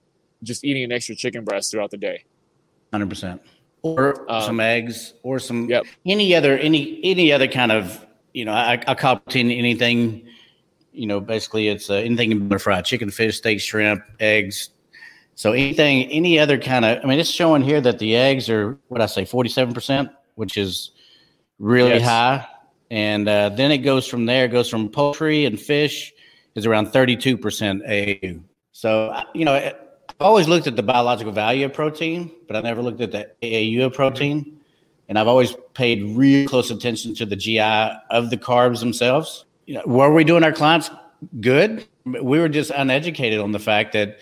just 0.43 0.63
eating 0.63 0.83
an 0.83 0.91
extra 0.91 1.15
chicken 1.15 1.43
breast 1.43 1.71
throughout 1.71 1.91
the 1.91 1.97
day 1.97 2.23
100% 2.93 3.39
or 3.83 4.31
um, 4.31 4.41
some 4.43 4.59
eggs 4.59 5.13
or 5.23 5.39
some 5.39 5.69
yep. 5.69 5.85
any 6.05 6.35
other 6.35 6.57
any 6.57 6.99
any 7.03 7.31
other 7.31 7.47
kind 7.47 7.71
of 7.71 8.05
you 8.33 8.45
know 8.45 8.53
i, 8.53 8.73
I 8.87 8.95
call 8.95 9.17
protein 9.17 9.51
anything 9.51 10.27
you 10.91 11.07
know 11.07 11.19
basically 11.19 11.67
it's 11.67 11.89
uh, 11.89 11.95
anything 11.95 12.31
in 12.31 12.59
fried 12.59 12.85
chicken 12.85 13.11
fish 13.11 13.37
steak 13.37 13.59
shrimp 13.61 14.03
eggs 14.19 14.69
so 15.35 15.51
anything 15.51 16.03
any 16.11 16.39
other 16.39 16.57
kind 16.57 16.85
of 16.85 17.03
i 17.03 17.07
mean 17.07 17.19
it's 17.19 17.29
showing 17.29 17.61
here 17.61 17.81
that 17.81 17.99
the 17.99 18.15
eggs 18.15 18.49
are 18.49 18.77
what 18.87 19.01
i 19.01 19.05
say 19.05 19.23
47% 19.23 20.11
which 20.35 20.57
is 20.57 20.91
really 21.61 21.91
yes. 21.91 22.03
high. 22.03 22.47
And 22.89 23.27
uh, 23.29 23.49
then 23.49 23.71
it 23.71 23.79
goes 23.79 24.07
from 24.07 24.25
there, 24.25 24.45
it 24.45 24.49
goes 24.49 24.67
from 24.67 24.89
poultry 24.89 25.45
and 25.45 25.59
fish 25.59 26.11
is 26.55 26.65
around 26.65 26.87
32% 26.87 27.39
AAU. 27.39 28.43
So, 28.73 29.15
you 29.33 29.45
know, 29.45 29.53
I've 29.53 29.75
always 30.19 30.47
looked 30.49 30.67
at 30.67 30.75
the 30.75 30.83
biological 30.83 31.31
value 31.31 31.65
of 31.65 31.73
protein, 31.73 32.31
but 32.47 32.57
I 32.57 32.61
never 32.61 32.81
looked 32.81 32.99
at 32.99 33.11
the 33.11 33.31
AAU 33.41 33.85
of 33.85 33.93
protein. 33.93 34.59
And 35.11 35.19
I've 35.19 35.27
always 35.27 35.53
paid 35.73 36.15
real 36.15 36.47
close 36.47 36.71
attention 36.71 37.13
to 37.15 37.25
the 37.25 37.35
GI 37.35 37.59
of 38.11 38.29
the 38.29 38.37
carbs 38.37 38.79
themselves. 38.79 39.43
You 39.65 39.73
know, 39.73 39.83
were 39.85 40.13
we 40.13 40.23
doing 40.23 40.41
our 40.41 40.53
clients 40.53 40.89
good? 41.41 41.85
We 42.05 42.39
were 42.39 42.47
just 42.47 42.71
uneducated 42.71 43.41
on 43.41 43.51
the 43.51 43.59
fact 43.59 43.91
that 43.91 44.19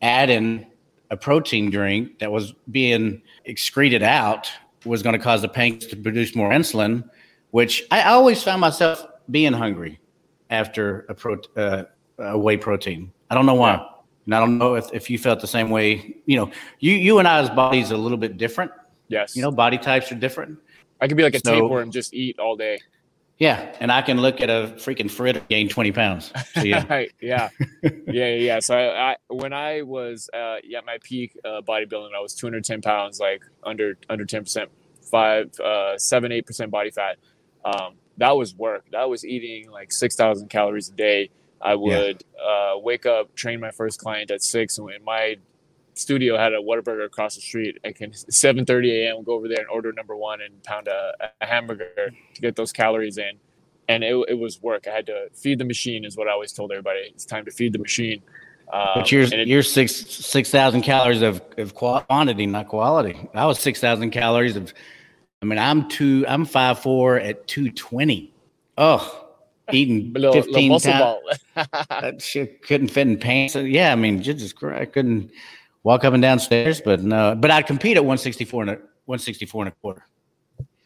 adding 0.00 0.64
a 1.10 1.16
protein 1.16 1.70
drink 1.70 2.20
that 2.20 2.30
was 2.30 2.54
being 2.70 3.20
excreted 3.46 4.04
out 4.04 4.48
was 4.84 5.02
going 5.02 5.14
to 5.14 5.18
cause 5.18 5.42
the 5.42 5.48
pancreas 5.48 5.86
to 5.86 5.96
produce 5.96 6.36
more 6.36 6.50
insulin, 6.50 7.02
which 7.50 7.82
I 7.90 8.02
always 8.02 8.40
found 8.40 8.60
myself 8.60 9.04
being 9.32 9.52
hungry 9.52 9.98
after 10.50 11.04
a, 11.08 11.14
pro, 11.14 11.38
uh, 11.56 11.82
a 12.20 12.38
whey 12.38 12.58
protein. 12.58 13.10
I 13.28 13.34
don't 13.34 13.44
know 13.44 13.54
why. 13.54 13.84
And 14.26 14.36
I 14.36 14.38
don't 14.38 14.56
know 14.56 14.76
if, 14.76 14.86
if 14.92 15.10
you 15.10 15.18
felt 15.18 15.40
the 15.40 15.48
same 15.48 15.70
way. 15.70 16.14
You 16.26 16.36
know, 16.36 16.52
you 16.78 16.92
you 16.92 17.18
and 17.18 17.26
I's 17.26 17.50
bodies 17.50 17.90
a 17.90 17.96
little 17.96 18.18
bit 18.18 18.36
different. 18.36 18.70
Yes. 19.08 19.36
You 19.36 19.42
know, 19.42 19.50
body 19.50 19.78
types 19.78 20.10
are 20.12 20.16
different. 20.16 20.58
I 21.00 21.08
could 21.08 21.16
be 21.16 21.22
like 21.22 21.34
a 21.34 21.40
so, 21.44 21.52
tapeworm 21.52 21.84
and 21.84 21.92
just 21.92 22.12
eat 22.14 22.38
all 22.38 22.56
day. 22.56 22.78
Yeah, 23.38 23.72
and 23.78 23.92
I 23.92 24.02
can 24.02 24.20
look 24.20 24.40
at 24.40 24.50
a 24.50 24.74
freaking 24.78 25.08
fritter 25.08 25.40
gain 25.48 25.68
twenty 25.68 25.92
pounds. 25.92 26.32
So, 26.54 26.62
yeah. 26.62 26.84
yeah, 27.20 27.50
yeah, 28.08 28.34
yeah. 28.34 28.58
So 28.58 28.76
I, 28.76 29.12
I, 29.12 29.16
when 29.28 29.52
I 29.52 29.82
was 29.82 30.28
uh, 30.34 30.56
at 30.76 30.84
my 30.84 30.98
peak 31.04 31.38
uh, 31.44 31.60
bodybuilding, 31.60 32.10
I 32.16 32.20
was 32.20 32.34
two 32.34 32.46
hundred 32.46 32.64
ten 32.64 32.82
pounds, 32.82 33.20
like 33.20 33.42
under 33.62 33.96
under 34.10 34.24
ten 34.24 34.42
percent, 34.42 34.70
five, 35.08 35.52
uh, 35.60 35.96
seven, 35.98 36.32
eight 36.32 36.46
percent 36.46 36.72
body 36.72 36.90
fat. 36.90 37.18
Um, 37.64 37.94
that 38.16 38.36
was 38.36 38.56
work. 38.56 38.86
That 38.90 39.08
was 39.08 39.24
eating 39.24 39.70
like 39.70 39.92
six 39.92 40.16
thousand 40.16 40.48
calories 40.50 40.88
a 40.88 40.92
day. 40.92 41.30
I 41.60 41.76
would 41.76 42.24
yeah. 42.36 42.42
uh, 42.42 42.78
wake 42.78 43.06
up, 43.06 43.34
train 43.36 43.60
my 43.60 43.70
first 43.70 44.00
client 44.00 44.32
at 44.32 44.42
six, 44.42 44.78
and 44.78 45.04
my 45.04 45.36
studio 45.98 46.38
had 46.38 46.52
a 46.52 46.58
Whataburger 46.58 47.04
across 47.04 47.34
the 47.34 47.40
street. 47.40 47.78
I 47.84 47.92
can 47.92 48.12
7:30 48.12 48.90
a.m. 48.90 49.22
Go 49.24 49.34
over 49.34 49.48
there 49.48 49.58
and 49.58 49.68
order 49.68 49.92
number 49.92 50.16
one 50.16 50.40
and 50.40 50.62
pound 50.62 50.88
a, 50.88 51.12
a 51.40 51.46
hamburger 51.46 52.10
to 52.34 52.40
get 52.40 52.56
those 52.56 52.72
calories 52.72 53.18
in. 53.18 53.32
And 53.88 54.04
it, 54.04 54.14
it 54.28 54.38
was 54.38 54.60
work. 54.62 54.86
I 54.86 54.94
had 54.94 55.06
to 55.06 55.28
feed 55.34 55.58
the 55.58 55.64
machine, 55.64 56.04
is 56.04 56.16
what 56.16 56.28
I 56.28 56.32
always 56.32 56.52
told 56.52 56.72
everybody. 56.72 57.00
It's 57.14 57.24
time 57.24 57.44
to 57.46 57.50
feed 57.50 57.72
the 57.72 57.78
machine. 57.78 58.22
Um, 58.72 58.88
but 58.96 59.10
you're 59.10 59.22
it, 59.22 59.48
you're 59.48 59.62
six 59.62 59.94
six 59.94 60.50
thousand 60.50 60.82
calories 60.82 61.22
of, 61.22 61.40
of 61.56 61.74
quantity, 61.74 62.46
not 62.46 62.68
quality. 62.68 63.28
I 63.34 63.46
was 63.46 63.58
six 63.58 63.80
thousand 63.80 64.10
calories 64.10 64.56
of. 64.56 64.72
I 65.40 65.46
mean, 65.46 65.58
I'm 65.58 65.88
two. 65.88 66.24
I'm 66.28 66.44
five 66.44 66.80
four 66.80 67.18
at 67.18 67.46
two 67.46 67.70
twenty. 67.70 68.32
Oh, 68.76 69.26
eating 69.72 70.12
little, 70.16 70.32
15 70.32 70.72
little 70.72 70.80
times. 70.80 71.40
that 71.88 72.22
shit 72.22 72.62
couldn't 72.62 72.88
fit 72.88 73.08
in 73.08 73.18
pants. 73.18 73.54
Yeah, 73.54 73.92
I 73.92 73.96
mean, 73.96 74.22
just 74.22 74.62
I 74.62 74.84
couldn't 74.84 75.30
walk 75.88 76.04
up 76.04 76.12
and 76.12 76.20
down 76.20 76.38
stairs, 76.38 76.82
but 76.82 77.02
no, 77.02 77.34
but 77.34 77.50
I'd 77.50 77.66
compete 77.66 77.96
at 77.96 78.04
164 78.04 78.62
and 78.62 78.70
a 78.72 78.74
164 79.06 79.62
and 79.62 79.72
a 79.72 79.76
quarter. 79.80 80.04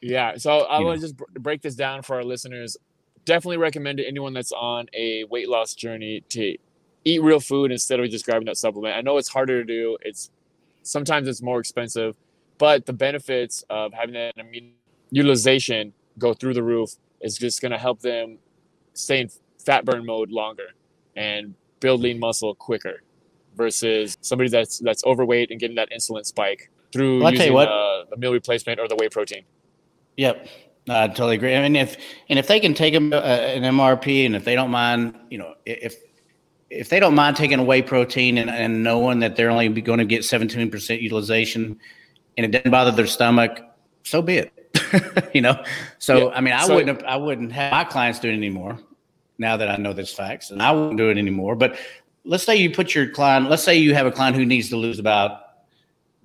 Yeah, 0.00 0.37
so 0.37 0.61
I 0.61 0.78
want 0.78 1.00
to 1.00 1.09
just 1.09 1.16
break 1.40 1.61
this 1.61 1.75
down 1.75 2.02
for 2.02 2.14
our 2.14 2.23
listeners. 2.23 2.76
Definitely 3.25 3.56
recommend 3.56 3.99
to 3.99 4.06
anyone 4.06 4.32
that's 4.32 4.52
on 4.52 4.87
a 4.94 5.25
weight 5.25 5.49
loss 5.49 5.75
journey 5.75 6.23
to 6.28 6.56
eat 7.04 7.21
real 7.21 7.40
food 7.40 7.73
instead 7.73 7.99
of 7.99 8.09
just 8.11 8.25
grabbing 8.25 8.47
that 8.47 8.56
supplement. 8.56 8.97
I 8.97 9.00
know 9.00 9.16
it's 9.18 9.28
harder 9.28 9.64
to 9.64 9.66
do. 9.66 9.99
It's 10.02 10.30
sometimes 10.85 11.26
it's 11.26 11.42
more 11.42 11.59
expensive, 11.59 12.14
but 12.59 12.87
the 12.87 12.92
benefits 12.92 13.64
of 13.71 13.92
having 13.92 14.14
that 14.14 14.35
utilization 15.11 15.92
go 16.16 16.32
through 16.32 16.54
the 16.54 16.62
roof 16.62 16.90
is 17.21 17.37
just 17.37 17.61
going 17.61 17.73
to 17.73 17.78
help 17.78 18.00
them 18.02 18.38
stay 18.94 19.23
in 19.23 19.30
fat 19.59 19.85
burn 19.85 20.06
mode 20.06 20.30
longer 20.30 20.68
and 21.16 21.56
build 21.80 22.02
lean 22.02 22.21
muscle 22.21 22.54
quicker 22.54 23.02
versus 23.56 24.16
somebody 24.21 24.50
that's 24.50 24.78
that's 24.78 25.04
overweight 25.04 25.50
and 25.50 25.61
getting 25.61 25.76
that 25.76 25.90
insulin 25.90 26.25
spike 26.25 26.71
through 26.92 27.23
well, 27.23 27.32
using 27.32 27.56
uh, 27.56 28.04
the 28.11 28.16
meal 28.16 28.32
replacement 28.32 28.78
or 28.80 28.88
the 28.88 28.97
whey 28.97 29.09
protein. 29.09 29.44
Yep. 30.16 30.47
I 30.88 31.09
totally 31.09 31.37
agree. 31.37 31.54
I 31.54 31.62
mean, 31.62 31.76
if 31.76 31.97
and 32.28 32.38
if 32.38 32.49
they 32.49 32.59
can 32.59 32.75
take 32.75 32.94
uh, 32.94 32.99
an 32.99 33.62
MRP, 33.62 34.26
and 34.26 34.35
if 34.35 34.44
they 34.44 34.56
don't 34.56 34.71
mind, 34.71 35.16
you 35.30 35.38
know, 35.38 35.54
if 35.64 35.97
if 36.71 36.88
they 36.88 36.99
don't 36.99 37.14
mind 37.14 37.37
taking 37.37 37.59
away 37.59 37.82
protein 37.82 38.38
and, 38.38 38.50
and 38.50 38.82
knowing 38.82 39.21
that 39.21 39.37
they're 39.37 39.50
only 39.50 39.68
going 39.68 39.99
to 39.99 40.06
get 40.06 40.23
17% 40.23 41.02
utilization 41.02 41.78
and 42.38 42.47
it 42.47 42.50
doesn't 42.50 42.71
bother 42.71 42.90
their 42.90 43.06
stomach, 43.06 43.61
so 44.04 44.23
be 44.23 44.38
it. 44.38 45.30
you 45.35 45.42
know, 45.42 45.62
so 45.99 46.28
yeah. 46.30 46.35
I 46.35 46.40
mean, 46.40 46.54
I 46.54 46.66
so, 46.66 46.75
wouldn't 46.75 47.00
have, 47.00 47.06
I 47.06 47.16
wouldn't 47.16 47.52
have 47.52 47.73
my 47.73 47.85
clients 47.85 48.18
do 48.21 48.30
it 48.30 48.35
anymore 48.35 48.78
now 49.38 49.56
that 49.56 49.68
I 49.68 49.76
know 49.76 49.92
this 49.92 50.12
facts, 50.12 50.50
and 50.50 50.62
I 50.62 50.73
won't 50.73 50.97
do 50.97 51.11
it 51.11 51.18
anymore. 51.18 51.56
But 51.56 51.76
let's 52.25 52.45
say 52.45 52.57
you 52.57 52.71
put 52.71 52.95
your 52.95 53.09
client, 53.09 53.50
let's 53.50 53.62
say 53.62 53.76
you 53.76 53.95
have 53.95 54.07
a 54.07 54.12
client 54.12 54.37
who 54.37 54.45
needs 54.45 54.69
to 54.71 54.76
lose 54.76 54.99
about 54.99 55.41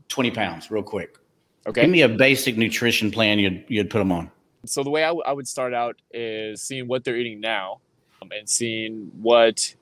20 0.10 0.32
pounds 0.32 0.72
real 0.72 0.84
quick. 0.84 1.18
Okay. 1.66 1.82
Give 1.82 1.90
me 1.90 2.02
a 2.02 2.10
basic 2.10 2.58
nutrition 2.58 3.12
plan 3.12 3.40
you'd, 3.40 3.66
you'd 3.68 3.90
put 3.90 4.00
them 4.00 4.12
on. 4.12 4.32
So 4.66 4.84
the 4.84 4.90
way 4.90 5.04
I, 5.04 5.08
w- 5.08 5.24
I 5.26 5.34
would 5.34 5.48
start 5.48 5.74
out 5.74 5.98
is 6.12 6.62
seeing 6.62 6.88
what 6.88 7.04
they're 7.04 7.18
eating 7.18 7.40
now 7.40 7.82
um, 8.22 8.30
and 8.32 8.50
seeing 8.50 9.12
what 9.22 9.76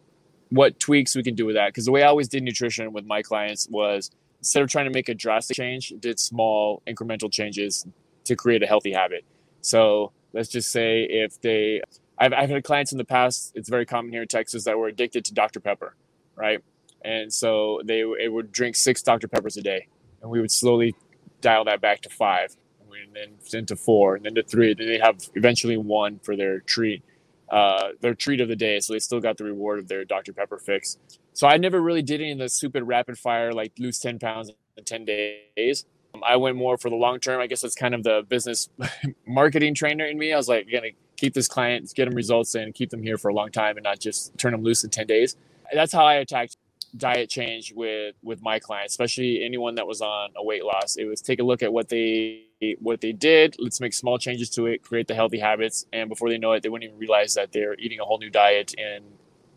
what 0.49 0.79
tweaks 0.79 1.15
we 1.15 1.23
can 1.23 1.35
do 1.35 1.45
with 1.45 1.55
that. 1.55 1.67
Because 1.67 1.85
the 1.85 1.91
way 1.91 2.03
I 2.03 2.07
always 2.07 2.27
did 2.27 2.43
nutrition 2.43 2.93
with 2.93 3.05
my 3.05 3.21
clients 3.21 3.67
was 3.69 4.11
instead 4.39 4.61
of 4.61 4.69
trying 4.69 4.85
to 4.85 4.91
make 4.91 5.09
a 5.09 5.13
drastic 5.13 5.57
change, 5.57 5.93
did 5.99 6.19
small 6.19 6.81
incremental 6.87 7.31
changes 7.31 7.85
to 8.25 8.35
create 8.35 8.61
a 8.63 8.67
healthy 8.67 8.93
habit. 8.93 9.25
So 9.61 10.11
let's 10.33 10.49
just 10.49 10.71
say 10.71 11.03
if 11.03 11.41
they, 11.41 11.81
I've, 12.17 12.31
I've 12.33 12.49
had 12.49 12.63
clients 12.63 12.91
in 12.91 12.97
the 12.97 13.05
past, 13.05 13.53
it's 13.55 13.69
very 13.69 13.85
common 13.85 14.11
here 14.11 14.21
in 14.21 14.27
Texas 14.27 14.63
that 14.65 14.77
were 14.77 14.87
addicted 14.87 15.25
to 15.25 15.33
Dr. 15.33 15.59
Pepper, 15.59 15.95
right? 16.35 16.63
And 17.03 17.31
so 17.31 17.81
they, 17.85 18.03
they 18.17 18.27
would 18.27 18.51
drink 18.51 18.75
six 18.75 19.01
Dr. 19.01 19.27
Peppers 19.27 19.57
a 19.57 19.61
day. 19.61 19.87
And 20.21 20.31
we 20.31 20.41
would 20.41 20.51
slowly 20.51 20.95
dial 21.41 21.63
that 21.65 21.81
back 21.81 22.01
to 22.01 22.09
five, 22.09 22.55
and 22.91 23.15
then 23.15 23.37
into 23.53 23.75
four, 23.75 24.15
and 24.15 24.25
then 24.25 24.35
to 24.35 24.43
three. 24.43 24.73
Then 24.73 24.87
they 24.87 24.97
have 24.97 25.17
eventually 25.35 25.77
one 25.77 26.19
for 26.19 26.35
their 26.35 26.61
treat, 26.61 27.03
uh, 27.49 27.89
their 28.01 28.15
treat 28.15 28.41
of 28.41 28.47
the 28.47 28.55
day. 28.55 28.79
So 28.79 28.93
they 28.93 28.99
still 28.99 29.19
got 29.19 29.37
the 29.37 29.43
reward 29.43 29.79
of 29.79 29.87
their 29.87 30.03
Dr. 30.03 30.33
Pepper 30.33 30.57
fix. 30.57 30.97
So 31.33 31.47
I 31.47 31.57
never 31.57 31.81
really 31.81 32.01
did 32.01 32.21
any 32.21 32.31
of 32.31 32.39
the 32.39 32.49
stupid 32.49 32.83
rapid 32.83 33.19
fire, 33.19 33.51
like 33.51 33.73
lose 33.77 33.99
10 33.99 34.19
pounds 34.19 34.51
in 34.77 34.83
10 34.83 35.05
days. 35.05 35.85
I 36.23 36.37
went 36.37 36.55
more 36.55 36.77
for 36.77 36.89
the 36.89 36.95
long 36.95 37.19
term. 37.19 37.41
I 37.41 37.47
guess 37.47 37.61
that's 37.61 37.75
kind 37.75 37.93
of 37.93 38.03
the 38.03 38.25
business 38.27 38.69
marketing 39.27 39.75
trainer 39.75 40.05
in 40.05 40.17
me. 40.17 40.33
I 40.33 40.37
was 40.37 40.47
like, 40.47 40.67
gonna 40.71 40.89
keep 41.17 41.33
this 41.33 41.47
client, 41.47 41.91
get 41.93 42.05
them 42.05 42.15
results, 42.15 42.55
and 42.55 42.73
keep 42.73 42.89
them 42.89 43.03
here 43.03 43.17
for 43.17 43.29
a 43.29 43.33
long 43.33 43.51
time, 43.51 43.77
and 43.77 43.83
not 43.83 43.99
just 43.99 44.37
turn 44.37 44.53
them 44.53 44.63
loose 44.63 44.83
in 44.83 44.89
ten 44.89 45.07
days. 45.07 45.35
That's 45.73 45.93
how 45.93 46.05
I 46.05 46.15
attacked 46.15 46.57
diet 46.97 47.29
change 47.29 47.73
with 47.73 48.15
with 48.23 48.41
my 48.41 48.59
clients, 48.59 48.93
especially 48.93 49.43
anyone 49.43 49.75
that 49.75 49.87
was 49.87 50.01
on 50.01 50.29
a 50.35 50.43
weight 50.43 50.63
loss. 50.63 50.95
It 50.95 51.05
was 51.05 51.21
take 51.21 51.39
a 51.39 51.43
look 51.43 51.63
at 51.63 51.71
what 51.71 51.89
they 51.89 52.45
what 52.79 53.01
they 53.01 53.11
did. 53.11 53.55
Let's 53.59 53.81
make 53.81 53.93
small 53.93 54.17
changes 54.17 54.49
to 54.51 54.67
it, 54.67 54.81
create 54.81 55.07
the 55.07 55.15
healthy 55.15 55.39
habits, 55.39 55.85
and 55.91 56.09
before 56.09 56.29
they 56.29 56.37
know 56.37 56.53
it, 56.53 56.63
they 56.63 56.69
wouldn't 56.69 56.89
even 56.89 56.99
realize 56.99 57.33
that 57.33 57.51
they're 57.51 57.75
eating 57.75 57.99
a 57.99 58.05
whole 58.05 58.17
new 58.17 58.29
diet 58.29 58.73
in 58.75 59.03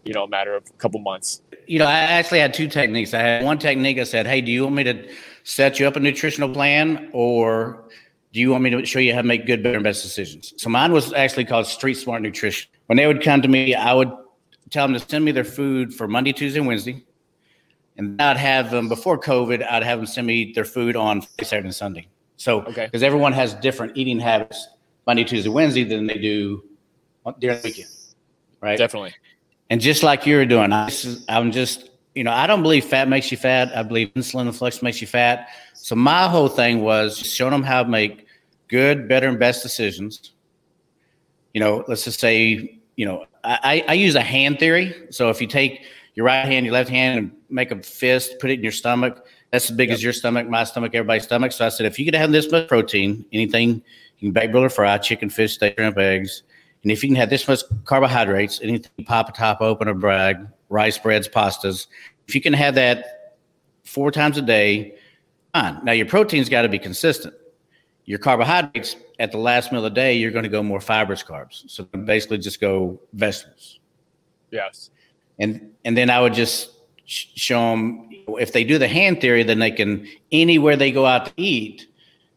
you 0.04 0.12
know 0.14 0.24
a 0.24 0.28
matter 0.28 0.54
of 0.54 0.64
a 0.68 0.72
couple 0.74 1.00
months. 1.00 1.42
You 1.66 1.78
know, 1.78 1.86
I 1.86 1.92
actually 1.92 2.40
had 2.40 2.54
two 2.54 2.66
techniques. 2.66 3.12
I 3.14 3.20
had 3.20 3.44
one 3.44 3.58
technique. 3.58 3.98
I 3.98 4.04
said, 4.04 4.26
"Hey, 4.26 4.40
do 4.40 4.50
you 4.50 4.64
want 4.64 4.74
me 4.74 4.84
to?" 4.84 5.08
set 5.48 5.80
you 5.80 5.88
up 5.88 5.96
a 5.96 6.00
nutritional 6.00 6.50
plan 6.50 7.08
or 7.14 7.82
do 8.34 8.40
you 8.40 8.50
want 8.50 8.62
me 8.62 8.68
to 8.68 8.84
show 8.84 8.98
you 8.98 9.14
how 9.14 9.22
to 9.22 9.26
make 9.26 9.46
good, 9.46 9.62
better, 9.62 9.76
and 9.76 9.84
best 9.84 10.02
decisions? 10.02 10.52
So 10.58 10.68
mine 10.68 10.92
was 10.92 11.14
actually 11.14 11.46
called 11.46 11.66
Street 11.66 11.94
Smart 11.94 12.20
Nutrition. 12.20 12.70
When 12.84 12.98
they 12.98 13.06
would 13.06 13.22
come 13.22 13.40
to 13.40 13.48
me, 13.48 13.74
I 13.74 13.94
would 13.94 14.12
tell 14.70 14.86
them 14.86 14.94
to 14.94 15.08
send 15.08 15.24
me 15.24 15.32
their 15.32 15.44
food 15.44 15.94
for 15.94 16.08
Monday, 16.08 16.32
Tuesday, 16.32 16.58
and 16.58 16.68
Wednesday. 16.68 17.04
And 17.96 18.20
I'd 18.20 18.36
have 18.36 18.70
them 18.70 18.88
before 18.88 19.18
COVID, 19.18 19.68
I'd 19.68 19.82
have 19.82 19.98
them 19.98 20.06
send 20.06 20.26
me 20.26 20.52
their 20.52 20.64
food 20.64 20.96
on 20.96 21.22
Saturday 21.42 21.66
and 21.66 21.74
Sunday. 21.74 22.08
So, 22.36 22.60
because 22.60 22.88
okay. 22.94 23.06
everyone 23.06 23.32
has 23.32 23.54
different 23.54 23.96
eating 23.96 24.20
habits 24.20 24.68
Monday, 25.06 25.24
Tuesday, 25.24 25.50
Wednesday 25.50 25.84
than 25.84 26.06
they 26.06 26.18
do 26.18 26.62
during 27.40 27.60
the 27.60 27.68
weekend, 27.68 27.88
right? 28.60 28.78
Definitely. 28.78 29.14
And 29.70 29.80
just 29.80 30.02
like 30.02 30.24
you're 30.26 30.46
doing, 30.46 30.72
I, 30.72 30.90
I'm 31.28 31.50
just 31.50 31.90
you 32.18 32.24
know, 32.24 32.32
I 32.32 32.48
don't 32.48 32.62
believe 32.62 32.84
fat 32.84 33.08
makes 33.08 33.30
you 33.30 33.36
fat. 33.36 33.70
I 33.76 33.84
believe 33.84 34.12
insulin 34.14 34.48
and 34.48 34.56
flex 34.56 34.82
makes 34.82 35.00
you 35.00 35.06
fat. 35.06 35.50
So 35.74 35.94
my 35.94 36.26
whole 36.26 36.48
thing 36.48 36.80
was 36.80 37.16
showing 37.16 37.52
them 37.52 37.62
how 37.62 37.84
to 37.84 37.88
make 37.88 38.26
good, 38.66 39.08
better, 39.08 39.28
and 39.28 39.38
best 39.38 39.62
decisions. 39.62 40.32
You 41.54 41.60
know, 41.60 41.84
let's 41.86 42.02
just 42.02 42.18
say, 42.18 42.77
you 42.98 43.06
know, 43.06 43.26
I, 43.44 43.84
I 43.86 43.92
use 43.92 44.16
a 44.16 44.20
hand 44.20 44.58
theory. 44.58 44.92
So 45.10 45.30
if 45.30 45.40
you 45.40 45.46
take 45.46 45.84
your 46.16 46.26
right 46.26 46.44
hand, 46.44 46.66
your 46.66 46.72
left 46.72 46.90
hand, 46.90 47.18
and 47.18 47.32
make 47.48 47.70
a 47.70 47.80
fist, 47.80 48.40
put 48.40 48.50
it 48.50 48.54
in 48.54 48.62
your 48.64 48.72
stomach. 48.72 49.24
That's 49.52 49.70
as 49.70 49.76
big 49.76 49.88
yep. 49.88 49.94
as 49.94 50.02
your 50.02 50.12
stomach, 50.12 50.48
my 50.48 50.64
stomach, 50.64 50.96
everybody's 50.96 51.22
stomach. 51.22 51.52
So 51.52 51.64
I 51.64 51.68
said, 51.68 51.86
if 51.86 51.96
you 51.96 52.04
could 52.04 52.16
have 52.16 52.32
this 52.32 52.50
much 52.50 52.66
protein, 52.66 53.24
anything 53.32 53.84
you 54.18 54.26
can 54.26 54.32
bake, 54.32 54.50
broil, 54.50 54.64
or 54.64 54.68
fry, 54.68 54.98
chicken, 54.98 55.30
fish, 55.30 55.54
steak, 55.54 55.74
shrimp, 55.78 55.96
eggs, 55.96 56.42
and 56.82 56.90
if 56.90 57.04
you 57.04 57.08
can 57.08 57.14
have 57.14 57.30
this 57.30 57.46
much 57.46 57.60
carbohydrates, 57.84 58.60
anything 58.62 59.04
pop 59.04 59.28
a 59.28 59.32
top 59.32 59.60
open 59.60 59.86
or 59.86 59.94
brag, 59.94 60.44
rice, 60.68 60.98
breads, 60.98 61.28
pastas. 61.28 61.86
If 62.26 62.34
you 62.34 62.40
can 62.40 62.52
have 62.52 62.74
that 62.74 63.36
four 63.84 64.10
times 64.10 64.38
a 64.38 64.42
day, 64.42 64.96
fine. 65.54 65.78
Now 65.84 65.92
your 65.92 66.06
protein's 66.06 66.48
got 66.48 66.62
to 66.62 66.68
be 66.68 66.80
consistent. 66.80 67.32
Your 68.08 68.18
carbohydrates 68.18 68.96
at 69.18 69.32
the 69.32 69.36
last 69.36 69.70
meal 69.70 69.84
of 69.84 69.92
the 69.92 70.00
day, 70.00 70.14
you're 70.14 70.30
going 70.30 70.44
to 70.44 70.48
go 70.48 70.62
more 70.62 70.80
fibrous 70.80 71.22
carbs. 71.22 71.68
So 71.70 71.84
basically, 71.84 72.38
just 72.38 72.58
go 72.58 72.98
vegetables. 73.12 73.80
Yes. 74.50 74.88
And 75.38 75.72
and 75.84 75.94
then 75.94 76.08
I 76.08 76.18
would 76.18 76.32
just 76.32 76.70
show 77.04 77.60
them 77.70 78.08
if 78.38 78.54
they 78.54 78.64
do 78.64 78.78
the 78.78 78.88
hand 78.88 79.20
theory, 79.20 79.42
then 79.42 79.58
they 79.58 79.70
can 79.70 80.08
anywhere 80.32 80.74
they 80.74 80.90
go 80.90 81.04
out 81.04 81.26
to 81.26 81.32
eat, 81.36 81.86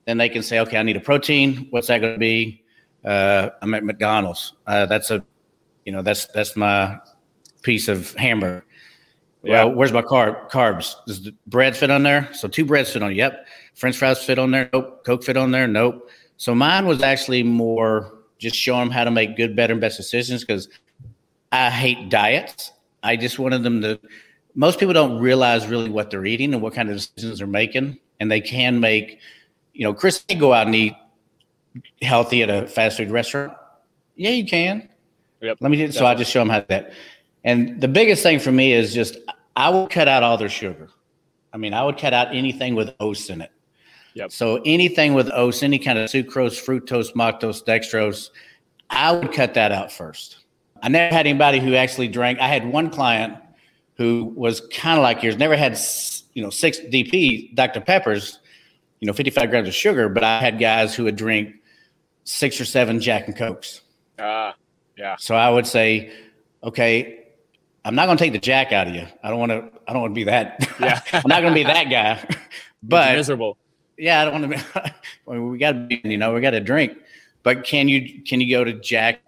then 0.03 0.17
they 0.17 0.27
can 0.27 0.43
say, 0.43 0.59
okay, 0.59 0.77
I 0.77 0.83
need 0.83 0.97
a 0.97 0.99
protein. 0.99 1.67
What's 1.69 1.87
that 1.87 2.01
going 2.01 2.15
to 2.15 2.19
be? 2.19 2.65
Uh, 3.05 3.51
I'm 3.61 3.73
at 3.73 3.85
McDonald's. 3.85 4.51
Uh, 4.67 4.87
that's 4.87 5.09
a, 5.09 5.23
you 5.85 5.93
know, 5.93 6.01
that's 6.01 6.25
that's 6.25 6.57
my 6.57 6.99
piece 7.61 7.87
of 7.87 8.13
hamburger. 8.15 8.65
Yeah. 9.41 9.63
Well, 9.63 9.75
where's 9.75 9.93
my 9.93 10.01
carb 10.01 10.51
carbs? 10.51 10.95
Does 11.07 11.23
the 11.23 11.33
bread 11.47 11.77
fit 11.77 11.89
on 11.89 12.03
there? 12.03 12.29
So 12.33 12.49
two 12.49 12.65
breads 12.65 12.91
fit 12.91 13.03
on. 13.03 13.15
Yep. 13.15 13.47
French 13.75 13.97
fries 13.97 14.23
fit 14.23 14.39
on 14.39 14.51
there. 14.51 14.69
Nope. 14.73 15.03
Coke 15.05 15.23
fit 15.23 15.37
on 15.37 15.51
there. 15.51 15.67
Nope. 15.67 16.09
So 16.37 16.55
mine 16.55 16.85
was 16.85 17.01
actually 17.01 17.43
more 17.43 18.13
just 18.37 18.55
showing 18.55 18.85
them 18.85 18.91
how 18.91 19.03
to 19.03 19.11
make 19.11 19.37
good, 19.37 19.55
better, 19.55 19.73
and 19.73 19.81
best 19.81 19.97
decisions 19.97 20.43
because 20.43 20.67
I 21.51 21.69
hate 21.69 22.09
diets. 22.09 22.71
I 23.03 23.15
just 23.15 23.39
wanted 23.39 23.63
them 23.63 23.81
to. 23.81 23.99
Most 24.55 24.79
people 24.79 24.93
don't 24.93 25.19
realize 25.19 25.67
really 25.67 25.89
what 25.89 26.09
they're 26.09 26.25
eating 26.25 26.53
and 26.53 26.61
what 26.61 26.73
kind 26.73 26.89
of 26.89 26.95
decisions 26.95 27.37
they're 27.37 27.47
making, 27.47 27.99
and 28.19 28.31
they 28.31 28.41
can 28.41 28.79
make. 28.79 29.19
You 29.73 29.83
know, 29.83 29.93
Chris 29.93 30.23
can 30.27 30.39
go 30.39 30.53
out 30.53 30.65
and 30.65 30.75
eat 30.75 30.93
healthy 32.01 32.43
at 32.43 32.49
a 32.49 32.67
fast 32.67 32.97
food 32.97 33.11
restaurant. 33.11 33.53
Yeah, 34.15 34.31
you 34.31 34.45
can. 34.45 34.89
Yep. 35.41 35.57
Let 35.61 35.71
me. 35.71 35.77
Do, 35.77 35.91
so 35.91 36.05
I 36.05 36.15
just 36.15 36.31
show 36.31 36.39
them 36.39 36.49
how 36.49 36.59
to 36.59 36.67
that. 36.69 36.93
And 37.43 37.79
the 37.79 37.87
biggest 37.87 38.23
thing 38.23 38.39
for 38.39 38.51
me 38.51 38.73
is 38.73 38.93
just 38.93 39.17
I 39.55 39.69
would 39.69 39.89
cut 39.89 40.07
out 40.07 40.23
all 40.23 40.37
their 40.37 40.49
sugar. 40.49 40.89
I 41.53 41.57
mean, 41.57 41.73
I 41.73 41.83
would 41.83 41.97
cut 41.97 42.13
out 42.13 42.33
anything 42.35 42.75
with 42.75 42.93
oats 42.99 43.29
in 43.29 43.41
it. 43.41 43.51
Yep. 44.13 44.31
So 44.31 44.61
anything 44.65 45.13
with 45.13 45.29
oats, 45.33 45.63
any 45.63 45.79
kind 45.79 45.97
of 45.97 46.09
sucrose, 46.09 46.59
fructose, 46.63 47.13
maltose, 47.13 47.63
dextrose, 47.63 48.29
I 48.89 49.11
would 49.13 49.31
cut 49.31 49.53
that 49.53 49.71
out 49.71 49.91
first. 49.91 50.37
I 50.81 50.89
never 50.89 51.13
had 51.13 51.27
anybody 51.27 51.59
who 51.59 51.75
actually 51.75 52.07
drank. 52.07 52.39
I 52.39 52.47
had 52.47 52.65
one 52.65 52.89
client 52.89 53.37
who 53.95 54.25
was 54.35 54.61
kind 54.71 54.97
of 54.97 55.03
like 55.03 55.21
yours, 55.23 55.37
never 55.37 55.55
had 55.55 55.79
you 56.33 56.43
know, 56.43 56.49
six 56.49 56.79
DP 56.79 57.53
Dr. 57.55 57.81
Peppers, 57.81 58.39
you 58.99 59.05
know, 59.05 59.13
55 59.13 59.49
grams 59.49 59.67
of 59.67 59.73
sugar, 59.73 60.09
but 60.09 60.23
I 60.23 60.39
had 60.39 60.59
guys 60.59 60.95
who 60.95 61.03
would 61.05 61.15
drink 61.15 61.55
six 62.23 62.59
or 62.59 62.65
seven 62.65 62.99
Jack 62.99 63.27
and 63.27 63.35
Cokes. 63.35 63.81
Ah, 64.19 64.55
yeah. 64.97 65.15
So 65.19 65.35
I 65.35 65.49
would 65.49 65.67
say, 65.67 66.11
okay, 66.63 67.25
I'm 67.83 67.95
not 67.95 68.05
going 68.05 68.17
to 68.17 68.23
take 68.23 68.33
the 68.33 68.39
Jack 68.39 68.71
out 68.71 68.87
of 68.87 68.95
you. 68.95 69.07
I 69.23 69.29
don't 69.29 69.39
want 69.39 69.51
to. 69.51 69.69
I 69.87 69.93
don't 69.93 70.01
want 70.01 70.11
to 70.11 70.15
be 70.15 70.25
that. 70.25 70.67
Yeah. 70.79 71.01
I'm 71.13 71.23
not 71.25 71.41
going 71.41 71.53
to 71.53 71.59
be 71.59 71.63
that 71.63 71.85
guy. 71.85 72.23
but 72.83 73.15
miserable. 73.15 73.57
Yeah, 74.01 74.19
I 74.19 74.25
don't 74.25 74.41
want 74.41 74.51
to 74.51 74.57
be. 74.57 74.91
well, 75.27 75.41
we 75.41 75.59
got 75.59 75.73
to 75.73 75.79
be. 75.79 76.01
You 76.03 76.17
know, 76.17 76.33
we 76.33 76.41
got 76.41 76.51
to 76.51 76.59
drink. 76.59 76.97
But 77.43 77.63
can 77.63 77.87
you 77.87 78.23
can 78.23 78.41
you 78.41 78.49
go 78.49 78.63
to 78.63 78.73
Jack? 78.73 79.21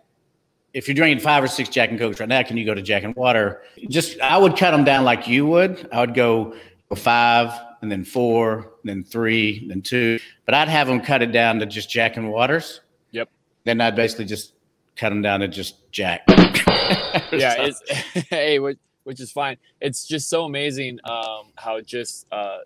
If 0.74 0.88
you're 0.88 0.96
drinking 0.96 1.24
five 1.24 1.44
or 1.44 1.48
six 1.48 1.70
Jack 1.70 1.92
and 1.92 2.00
Cokes 2.00 2.20
right 2.20 2.28
now, 2.28 2.42
can 2.42 2.58
you 2.58 2.66
go 2.66 2.74
to 2.74 2.82
Jack 2.82 3.04
and 3.04 3.16
Water? 3.16 3.62
Just 3.88 4.20
I 4.20 4.36
would 4.36 4.58
cut 4.58 4.72
them 4.72 4.84
down 4.84 5.04
like 5.04 5.28
you 5.28 5.46
would. 5.46 5.88
I 5.92 6.00
would 6.00 6.16
go 6.16 6.56
five 6.96 7.52
and 7.84 7.92
then 7.92 8.04
four, 8.04 8.72
and 8.82 8.86
then 8.86 9.04
three, 9.04 9.68
then 9.68 9.84
two. 9.84 10.20
But 10.46 10.56
I'd 10.56 10.70
have 10.70 10.88
them 10.88 11.02
cut 11.02 11.22
it 11.22 11.32
down 11.32 11.60
to 11.60 11.68
just 11.68 11.88
Jack 11.88 12.18
and 12.18 12.32
Waters. 12.32 12.82
Yep. 13.12 13.30
Then 13.66 13.80
I'd 13.80 13.96
basically 13.96 14.26
just 14.26 14.54
cut 14.96 15.10
them 15.10 15.22
down 15.22 15.42
to 15.42 15.48
just 15.48 15.92
Jack. 15.92 16.24
yeah, 16.28 17.56
it's 17.60 17.82
hey, 18.30 18.58
which, 18.58 18.80
which 19.04 19.20
is 19.20 19.32
fine. 19.32 19.58
It's 19.82 20.08
just 20.08 20.30
so 20.30 20.46
amazing 20.46 21.00
um, 21.04 21.52
how 21.58 21.80
just 21.82 22.26
uh, 22.32 22.60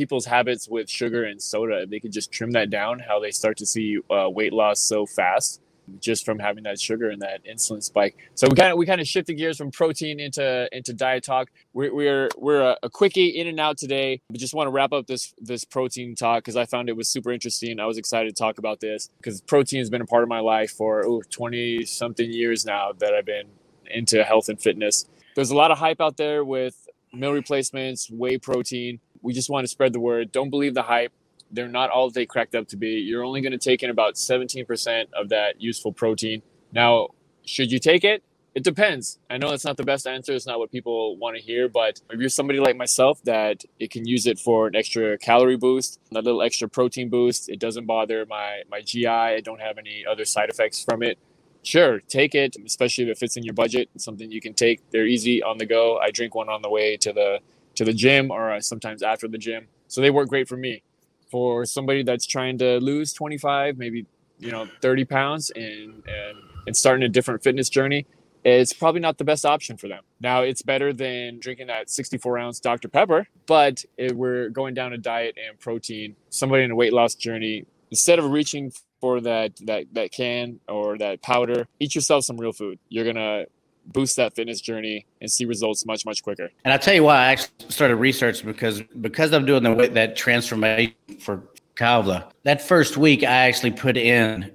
people's 0.00 0.24
habits 0.24 0.66
with 0.66 0.88
sugar 0.88 1.24
and 1.24 1.42
soda, 1.42 1.82
if 1.82 1.90
they 1.90 2.00
could 2.00 2.10
just 2.10 2.32
trim 2.32 2.52
that 2.52 2.70
down, 2.70 2.98
how 3.00 3.20
they 3.20 3.30
start 3.30 3.58
to 3.58 3.66
see 3.66 3.98
uh, 4.10 4.30
weight 4.30 4.50
loss 4.50 4.80
so 4.80 5.04
fast 5.04 5.60
just 5.98 6.24
from 6.24 6.38
having 6.38 6.62
that 6.62 6.80
sugar 6.80 7.10
and 7.10 7.20
that 7.20 7.44
insulin 7.44 7.82
spike. 7.82 8.16
So 8.34 8.48
we 8.48 8.54
kind 8.54 8.72
of 8.72 8.78
we 8.78 8.86
kind 8.86 9.00
of 9.00 9.06
shifted 9.06 9.34
gears 9.34 9.58
from 9.58 9.70
protein 9.70 10.18
into 10.18 10.68
into 10.72 10.94
diet 10.94 11.22
talk. 11.22 11.50
We're 11.74 11.94
we're 11.94 12.28
we're 12.38 12.62
a, 12.62 12.78
a 12.84 12.88
quickie 12.88 13.28
in 13.28 13.46
and 13.46 13.60
out 13.60 13.76
today. 13.76 14.22
We 14.30 14.38
just 14.38 14.54
want 14.54 14.68
to 14.68 14.70
wrap 14.70 14.92
up 14.94 15.06
this 15.06 15.34
this 15.38 15.64
protein 15.64 16.14
talk 16.14 16.44
because 16.44 16.56
I 16.56 16.64
found 16.64 16.88
it 16.88 16.96
was 16.96 17.10
super 17.10 17.30
interesting. 17.30 17.78
I 17.78 17.84
was 17.84 17.98
excited 17.98 18.34
to 18.34 18.42
talk 18.42 18.56
about 18.56 18.80
this 18.80 19.10
because 19.18 19.42
protein 19.42 19.80
has 19.80 19.90
been 19.90 20.00
a 20.00 20.06
part 20.06 20.22
of 20.22 20.30
my 20.30 20.40
life 20.40 20.70
for 20.70 21.04
ooh, 21.04 21.20
20 21.28 21.84
something 21.84 22.32
years 22.32 22.64
now 22.64 22.92
that 23.00 23.12
I've 23.12 23.26
been 23.26 23.48
into 23.90 24.24
health 24.24 24.48
and 24.48 24.58
fitness. 24.58 25.06
There's 25.34 25.50
a 25.50 25.56
lot 25.56 25.70
of 25.70 25.78
hype 25.78 26.00
out 26.00 26.16
there 26.16 26.42
with 26.42 26.86
meal 27.12 27.32
replacements, 27.32 28.10
whey 28.10 28.38
protein. 28.38 29.00
We 29.22 29.32
just 29.32 29.50
want 29.50 29.64
to 29.64 29.68
spread 29.68 29.92
the 29.92 30.00
word. 30.00 30.32
Don't 30.32 30.50
believe 30.50 30.74
the 30.74 30.82
hype 30.82 31.12
they're 31.50 31.68
not 31.68 31.90
all 31.90 32.10
they 32.10 32.26
cracked 32.26 32.54
up 32.54 32.68
to 32.68 32.76
be. 32.76 32.90
You're 32.90 33.24
only 33.24 33.40
going 33.40 33.52
to 33.52 33.58
take 33.58 33.82
in 33.82 33.90
about 33.90 34.14
17% 34.14 35.06
of 35.12 35.28
that 35.30 35.60
useful 35.60 35.92
protein. 35.92 36.42
Now, 36.72 37.08
should 37.44 37.72
you 37.72 37.78
take 37.78 38.04
it? 38.04 38.22
It 38.54 38.64
depends. 38.64 39.18
I 39.28 39.38
know 39.38 39.50
that's 39.50 39.64
not 39.64 39.76
the 39.76 39.84
best 39.84 40.08
answer. 40.08 40.32
It's 40.32 40.46
not 40.46 40.58
what 40.58 40.72
people 40.72 41.16
want 41.16 41.36
to 41.36 41.42
hear, 41.42 41.68
but 41.68 42.00
if 42.10 42.18
you're 42.18 42.28
somebody 42.28 42.58
like 42.58 42.76
myself 42.76 43.22
that 43.22 43.64
it 43.78 43.92
can 43.92 44.06
use 44.06 44.26
it 44.26 44.40
for 44.40 44.66
an 44.66 44.74
extra 44.74 45.16
calorie 45.18 45.56
boost, 45.56 46.00
a 46.10 46.14
little 46.20 46.42
extra 46.42 46.68
protein 46.68 47.10
boost, 47.10 47.48
it 47.48 47.60
doesn't 47.60 47.86
bother 47.86 48.26
my 48.26 48.62
my 48.68 48.80
GI. 48.80 49.06
I 49.06 49.40
don't 49.40 49.60
have 49.60 49.78
any 49.78 50.04
other 50.04 50.24
side 50.24 50.48
effects 50.48 50.82
from 50.82 51.00
it. 51.02 51.16
Sure, 51.62 52.00
take 52.00 52.34
it, 52.34 52.56
especially 52.66 53.04
if 53.04 53.10
it 53.10 53.18
fits 53.18 53.36
in 53.36 53.44
your 53.44 53.54
budget. 53.54 53.88
It's 53.94 54.04
something 54.04 54.32
you 54.32 54.40
can 54.40 54.54
take. 54.54 54.80
They're 54.90 55.06
easy 55.06 55.44
on 55.44 55.58
the 55.58 55.66
go. 55.66 55.98
I 55.98 56.10
drink 56.10 56.34
one 56.34 56.48
on 56.48 56.60
the 56.60 56.70
way 56.70 56.96
to 56.96 57.12
the 57.12 57.38
to 57.76 57.84
the 57.84 57.92
gym 57.92 58.30
or 58.30 58.52
uh, 58.52 58.60
sometimes 58.60 59.02
after 59.02 59.28
the 59.28 59.38
gym. 59.38 59.68
So 59.88 60.00
they 60.00 60.10
work 60.10 60.28
great 60.28 60.48
for 60.48 60.56
me 60.56 60.82
for 61.30 61.64
somebody 61.64 62.02
that's 62.02 62.26
trying 62.26 62.58
to 62.58 62.78
lose 62.78 63.12
25, 63.12 63.78
maybe 63.78 64.06
you 64.38 64.50
know 64.50 64.66
30 64.80 65.04
pounds 65.04 65.50
and 65.54 66.02
and 66.06 66.38
and 66.66 66.76
starting 66.76 67.04
a 67.04 67.08
different 67.08 67.42
fitness 67.42 67.68
journey, 67.68 68.06
it's 68.44 68.72
probably 68.72 69.00
not 69.00 69.18
the 69.18 69.24
best 69.24 69.44
option 69.44 69.76
for 69.76 69.88
them. 69.88 70.02
Now 70.20 70.42
it's 70.42 70.62
better 70.62 70.92
than 70.92 71.38
drinking 71.40 71.68
that 71.68 71.90
64 71.90 72.38
ounce 72.38 72.60
Dr 72.60 72.88
Pepper, 72.88 73.28
but 73.46 73.84
if 73.96 74.12
we're 74.12 74.48
going 74.48 74.74
down 74.74 74.92
a 74.92 74.98
diet 74.98 75.36
and 75.36 75.58
protein. 75.58 76.16
Somebody 76.30 76.64
in 76.64 76.70
a 76.70 76.76
weight 76.76 76.92
loss 76.92 77.14
journey, 77.14 77.66
instead 77.90 78.18
of 78.18 78.30
reaching 78.30 78.72
for 79.00 79.20
that 79.20 79.52
that 79.66 79.86
that 79.92 80.12
can 80.12 80.60
or 80.68 80.98
that 80.98 81.22
powder, 81.22 81.66
eat 81.78 81.94
yourself 81.94 82.24
some 82.24 82.36
real 82.36 82.52
food. 82.52 82.78
You're 82.88 83.04
gonna 83.04 83.44
boost 83.92 84.16
that 84.16 84.34
fitness 84.34 84.60
journey 84.60 85.06
and 85.20 85.30
see 85.30 85.44
results 85.44 85.84
much 85.86 86.04
much 86.04 86.22
quicker. 86.22 86.50
And 86.64 86.72
I 86.72 86.76
tell 86.76 86.94
you 86.94 87.04
why 87.04 87.16
I 87.16 87.32
actually 87.32 87.70
started 87.70 87.96
research 87.96 88.44
because 88.44 88.82
because 89.00 89.32
I'm 89.32 89.44
doing 89.44 89.62
the 89.62 89.88
that 89.92 90.16
transformation 90.16 90.94
for 91.18 91.42
Kavla. 91.76 92.30
That 92.44 92.60
first 92.60 92.96
week, 92.96 93.22
I 93.22 93.48
actually 93.48 93.72
put 93.72 93.96
in 93.96 94.52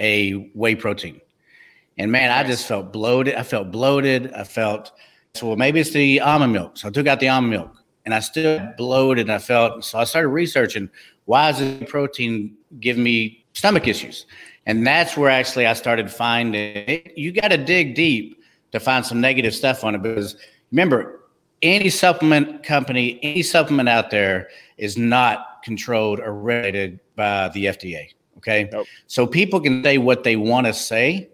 a 0.00 0.32
whey 0.54 0.74
protein, 0.74 1.20
and 1.96 2.12
man, 2.12 2.30
I 2.30 2.46
just 2.46 2.66
felt 2.66 2.92
bloated. 2.92 3.34
I 3.34 3.42
felt 3.42 3.70
bloated. 3.70 4.32
I 4.32 4.44
felt 4.44 4.92
so. 5.34 5.48
Well, 5.48 5.56
maybe 5.56 5.80
it's 5.80 5.90
the 5.90 6.20
almond 6.20 6.52
milk. 6.52 6.76
So 6.76 6.88
I 6.88 6.90
took 6.90 7.06
out 7.06 7.20
the 7.20 7.28
almond 7.28 7.52
milk, 7.52 7.72
and 8.04 8.14
I 8.14 8.20
still 8.20 8.60
bloated. 8.76 9.22
And 9.22 9.32
I 9.32 9.38
felt 9.38 9.84
so. 9.84 9.98
I 9.98 10.04
started 10.04 10.28
researching 10.28 10.90
why 11.24 11.50
is 11.50 11.58
this 11.58 11.90
protein 11.90 12.56
giving 12.80 13.02
me 13.02 13.44
stomach 13.54 13.88
issues, 13.88 14.26
and 14.66 14.86
that's 14.86 15.16
where 15.16 15.30
actually 15.30 15.66
I 15.66 15.72
started 15.72 16.10
finding 16.10 17.00
you 17.16 17.32
got 17.32 17.48
to 17.48 17.56
dig 17.56 17.94
deep 17.94 18.37
to 18.72 18.80
find 18.80 19.04
some 19.04 19.20
negative 19.20 19.54
stuff 19.54 19.84
on 19.84 19.94
it 19.94 20.02
because 20.02 20.36
remember, 20.72 21.20
any 21.62 21.90
supplement 21.90 22.62
company, 22.62 23.18
any 23.22 23.42
supplement 23.42 23.88
out 23.88 24.10
there 24.10 24.48
is 24.76 24.96
not 24.96 25.62
controlled 25.64 26.20
or 26.20 26.32
regulated 26.32 27.00
by 27.16 27.48
the 27.48 27.66
FDA. 27.66 28.12
Okay. 28.38 28.68
Nope. 28.72 28.86
So 29.06 29.26
people 29.26 29.60
can 29.60 29.82
say 29.82 29.98
what 29.98 30.22
they 30.22 30.36
want 30.36 30.66
to 30.66 30.72
say. 30.72 31.28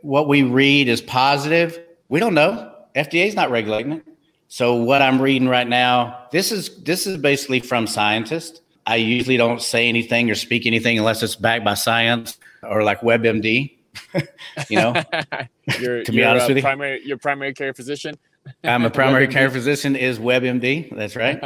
What 0.00 0.28
we 0.28 0.42
read 0.42 0.88
is 0.88 1.00
positive. 1.00 1.78
We 2.08 2.20
don't 2.20 2.34
know. 2.34 2.72
FDA 2.94 3.26
is 3.26 3.34
not 3.34 3.50
regulating 3.50 3.92
it. 3.92 4.06
So 4.48 4.74
what 4.74 5.02
I'm 5.02 5.20
reading 5.20 5.48
right 5.48 5.68
now, 5.68 6.26
this 6.32 6.52
is 6.52 6.82
this 6.82 7.06
is 7.06 7.18
basically 7.18 7.60
from 7.60 7.86
scientists. 7.86 8.60
I 8.86 8.96
usually 8.96 9.36
don't 9.36 9.60
say 9.60 9.88
anything 9.88 10.30
or 10.30 10.34
speak 10.34 10.64
anything 10.64 10.98
unless 10.98 11.22
it's 11.22 11.34
backed 11.34 11.64
by 11.64 11.74
science 11.74 12.38
or 12.62 12.84
like 12.84 13.00
WebMD. 13.00 13.75
you 14.68 14.76
know, 14.76 14.92
to 15.70 16.04
be 16.10 16.24
honest 16.24 16.48
with 16.48 16.56
you, 16.56 16.62
primary, 16.62 17.04
your 17.04 17.18
primary 17.18 17.52
care 17.54 17.74
physician. 17.74 18.18
I'm 18.64 18.84
a 18.84 18.90
primary 18.90 19.26
care 19.28 19.50
physician. 19.50 19.96
Is 19.96 20.18
WebMD? 20.18 20.94
That's 20.96 21.16
right. 21.16 21.42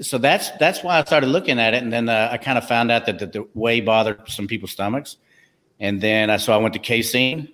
so 0.00 0.18
that's 0.18 0.50
that's 0.52 0.82
why 0.82 0.98
I 0.98 1.04
started 1.04 1.28
looking 1.28 1.58
at 1.58 1.74
it, 1.74 1.82
and 1.82 1.92
then 1.92 2.08
uh, 2.08 2.28
I 2.30 2.38
kind 2.38 2.58
of 2.58 2.66
found 2.66 2.90
out 2.90 3.06
that 3.06 3.18
the, 3.18 3.26
the 3.26 3.48
whey 3.54 3.80
bothered 3.80 4.28
some 4.28 4.46
people's 4.46 4.72
stomachs, 4.72 5.16
and 5.80 6.00
then 6.00 6.30
I 6.30 6.36
so 6.36 6.52
I 6.52 6.56
went 6.56 6.74
to 6.74 6.80
casein, 6.80 7.48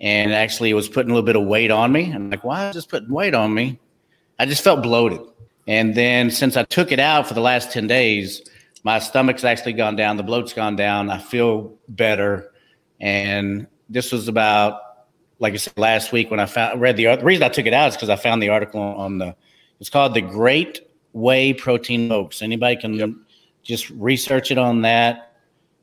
and 0.00 0.32
actually 0.32 0.70
it 0.70 0.74
was 0.74 0.88
putting 0.88 1.10
a 1.10 1.14
little 1.14 1.26
bit 1.26 1.36
of 1.36 1.46
weight 1.46 1.70
on 1.70 1.92
me. 1.92 2.12
I'm 2.12 2.30
like, 2.30 2.44
why 2.44 2.68
is 2.68 2.74
this 2.74 2.86
putting 2.86 3.10
weight 3.10 3.34
on 3.34 3.54
me? 3.54 3.78
I 4.38 4.46
just 4.46 4.62
felt 4.62 4.82
bloated, 4.82 5.20
and 5.66 5.94
then 5.94 6.30
since 6.30 6.56
I 6.56 6.64
took 6.64 6.92
it 6.92 7.00
out 7.00 7.26
for 7.26 7.34
the 7.34 7.40
last 7.40 7.72
ten 7.72 7.86
days, 7.86 8.42
my 8.84 8.98
stomach's 8.98 9.44
actually 9.44 9.74
gone 9.74 9.96
down, 9.96 10.16
the 10.16 10.22
bloat's 10.22 10.52
gone 10.52 10.76
down. 10.76 11.10
I 11.10 11.18
feel 11.18 11.76
better 11.88 12.50
and 13.00 13.66
this 13.88 14.12
was 14.12 14.28
about, 14.28 14.80
like 15.38 15.54
I 15.54 15.56
said, 15.56 15.74
last 15.76 16.12
week 16.12 16.30
when 16.30 16.40
I 16.40 16.46
found 16.46 16.80
read 16.80 16.96
the, 16.96 17.04
the 17.16 17.24
reason 17.24 17.42
I 17.42 17.48
took 17.48 17.66
it 17.66 17.72
out 17.72 17.88
is 17.88 17.94
because 17.94 18.10
I 18.10 18.16
found 18.16 18.42
the 18.42 18.48
article 18.48 18.80
on 18.80 19.18
the. 19.18 19.34
It's 19.80 19.90
called 19.90 20.14
the 20.14 20.20
Great 20.20 20.80
Whey 21.12 21.52
Protein 21.52 22.10
Hoax. 22.10 22.42
Anybody 22.42 22.76
can 22.76 22.94
yep. 22.94 23.10
just 23.62 23.90
research 23.90 24.50
it 24.50 24.58
on 24.58 24.82
that. 24.82 25.36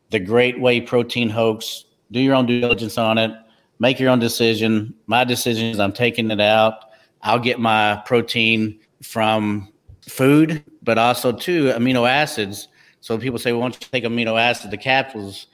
The 0.09 0.19
Great 0.19 0.59
Whey 0.59 0.81
Protein 0.81 1.29
Hoax. 1.29 1.85
Do 2.11 2.19
your 2.19 2.35
own 2.35 2.45
due 2.45 2.59
diligence 2.59 2.97
on 2.97 3.17
it. 3.17 3.31
Make 3.79 3.99
your 3.99 4.09
own 4.09 4.19
decision. 4.19 4.93
My 5.07 5.23
decision 5.23 5.67
is 5.67 5.79
I'm 5.79 5.93
taking 5.93 6.29
it 6.31 6.41
out. 6.41 6.85
I'll 7.21 7.39
get 7.39 7.59
my 7.59 8.01
protein 8.05 8.79
from 9.01 9.69
food, 10.07 10.63
but 10.83 10.97
also 10.97 11.31
too 11.31 11.65
amino 11.69 12.07
acids. 12.07 12.67
So 13.01 13.17
people 13.17 13.39
say, 13.39 13.51
well, 13.51 13.61
why 13.61 13.69
don't 13.69 13.81
you 13.81 13.87
take 13.91 14.03
amino 14.03 14.39
acids, 14.39 14.71
the 14.71 14.77
capsules, 14.77 15.47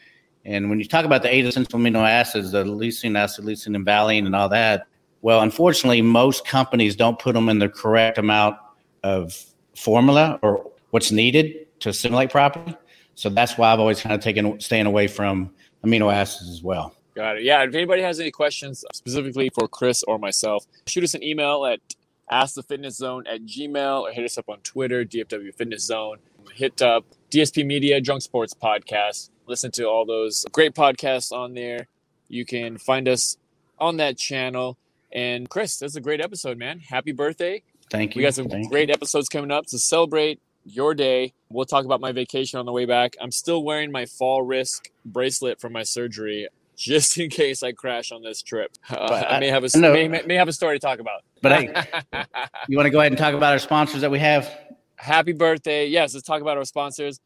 and 0.45 0.69
when 0.69 0.79
you 0.79 0.85
talk 0.85 1.05
about 1.05 1.21
the 1.21 1.33
eight 1.33 1.45
essential 1.45 1.79
amino 1.79 2.07
acids, 2.07 2.51
the 2.51 2.63
leucine 2.63 3.17
acid, 3.17 3.45
leucine 3.45 3.75
and 3.75 3.85
valine, 3.85 4.25
and 4.25 4.35
all 4.35 4.49
that, 4.49 4.87
well, 5.21 5.41
unfortunately, 5.41 6.01
most 6.01 6.45
companies 6.45 6.95
don't 6.95 7.19
put 7.19 7.33
them 7.33 7.47
in 7.47 7.59
the 7.59 7.69
correct 7.69 8.17
amount 8.17 8.57
of 9.03 9.39
formula 9.75 10.39
or 10.41 10.71
what's 10.89 11.11
needed 11.11 11.67
to 11.81 11.89
assimilate 11.89 12.31
properly. 12.31 12.75
So 13.15 13.29
that's 13.29 13.57
why 13.57 13.71
I've 13.71 13.79
always 13.79 14.01
kind 14.01 14.15
of 14.15 14.21
taken 14.21 14.59
staying 14.59 14.87
away 14.87 15.07
from 15.07 15.51
amino 15.83 16.11
acids 16.11 16.49
as 16.49 16.63
well. 16.63 16.95
Got 17.13 17.37
it. 17.37 17.43
Yeah. 17.43 17.63
If 17.63 17.75
anybody 17.75 18.01
has 18.01 18.19
any 18.19 18.31
questions 18.31 18.83
specifically 18.93 19.51
for 19.53 19.67
Chris 19.67 20.01
or 20.03 20.17
myself, 20.17 20.65
shoot 20.87 21.03
us 21.03 21.13
an 21.13 21.23
email 21.23 21.65
at 21.65 21.79
askthefitnesszone 22.31 23.23
at 23.29 23.41
gmail 23.41 24.01
or 24.01 24.11
hit 24.11 24.23
us 24.23 24.37
up 24.37 24.49
on 24.49 24.59
Twitter, 24.61 25.03
DFW 25.03 25.53
Fitness 25.53 25.83
Zone. 25.83 26.17
Hit 26.53 26.81
up 26.81 27.05
DSP 27.29 27.65
Media 27.65 28.01
Drunk 28.01 28.21
Sports 28.21 28.53
Podcast 28.53 29.29
listen 29.51 29.71
to 29.71 29.83
all 29.85 30.05
those 30.05 30.45
great 30.51 30.73
podcasts 30.73 31.31
on 31.31 31.53
there. 31.53 31.87
You 32.29 32.45
can 32.45 32.77
find 32.77 33.07
us 33.07 33.37
on 33.77 33.97
that 33.97 34.17
channel. 34.17 34.77
And 35.11 35.49
Chris, 35.49 35.77
that's 35.77 35.95
a 35.95 36.01
great 36.01 36.21
episode, 36.21 36.57
man. 36.57 36.79
Happy 36.79 37.11
birthday. 37.11 37.61
Thank 37.89 38.15
you. 38.15 38.21
We 38.21 38.23
got 38.23 38.33
some 38.33 38.47
Thank 38.47 38.71
great 38.71 38.87
you. 38.87 38.93
episodes 38.93 39.27
coming 39.27 39.51
up 39.51 39.65
to 39.67 39.77
celebrate 39.77 40.39
your 40.63 40.95
day. 40.95 41.33
We'll 41.49 41.65
talk 41.65 41.83
about 41.85 41.99
my 41.99 42.13
vacation 42.13 42.59
on 42.59 42.65
the 42.65 42.71
way 42.71 42.85
back. 42.85 43.15
I'm 43.21 43.31
still 43.31 43.63
wearing 43.63 43.91
my 43.91 44.05
fall 44.05 44.41
risk 44.41 44.89
bracelet 45.05 45.59
from 45.59 45.73
my 45.73 45.83
surgery. 45.83 46.47
just 46.81 47.17
in 47.19 47.29
case 47.29 47.61
I 47.61 47.73
crash 47.73 48.11
on 48.11 48.23
this 48.23 48.41
trip. 48.41 48.71
Uh, 48.89 49.07
But 49.07 49.29
I 49.29 49.39
may 49.39 49.49
have 49.49 49.63
a 49.63 49.69
I 49.75 50.07
may, 50.07 50.07
may 50.07 50.35
have 50.35 50.47
a 50.47 50.53
story 50.53 50.79
to 50.79 50.79
talk 50.79 50.99
about. 50.99 51.21
But 51.41 51.51
hey, 51.51 51.65
you 52.67 52.75
want 52.77 52.87
to 52.87 52.89
go 52.89 52.99
ahead 52.99 53.11
and 53.11 53.19
talk 53.19 53.35
about 53.35 53.53
our 53.53 53.59
sponsors 53.59 54.01
that 54.01 54.09
we 54.09 54.19
have? 54.19 54.49
Happy 54.95 55.33
birthday! 55.33 55.87
Yes, 55.87 56.13
let's 56.13 56.25
talk 56.25 56.41
about 56.41 56.57
our 56.57 56.65
sponsors. 56.65 57.19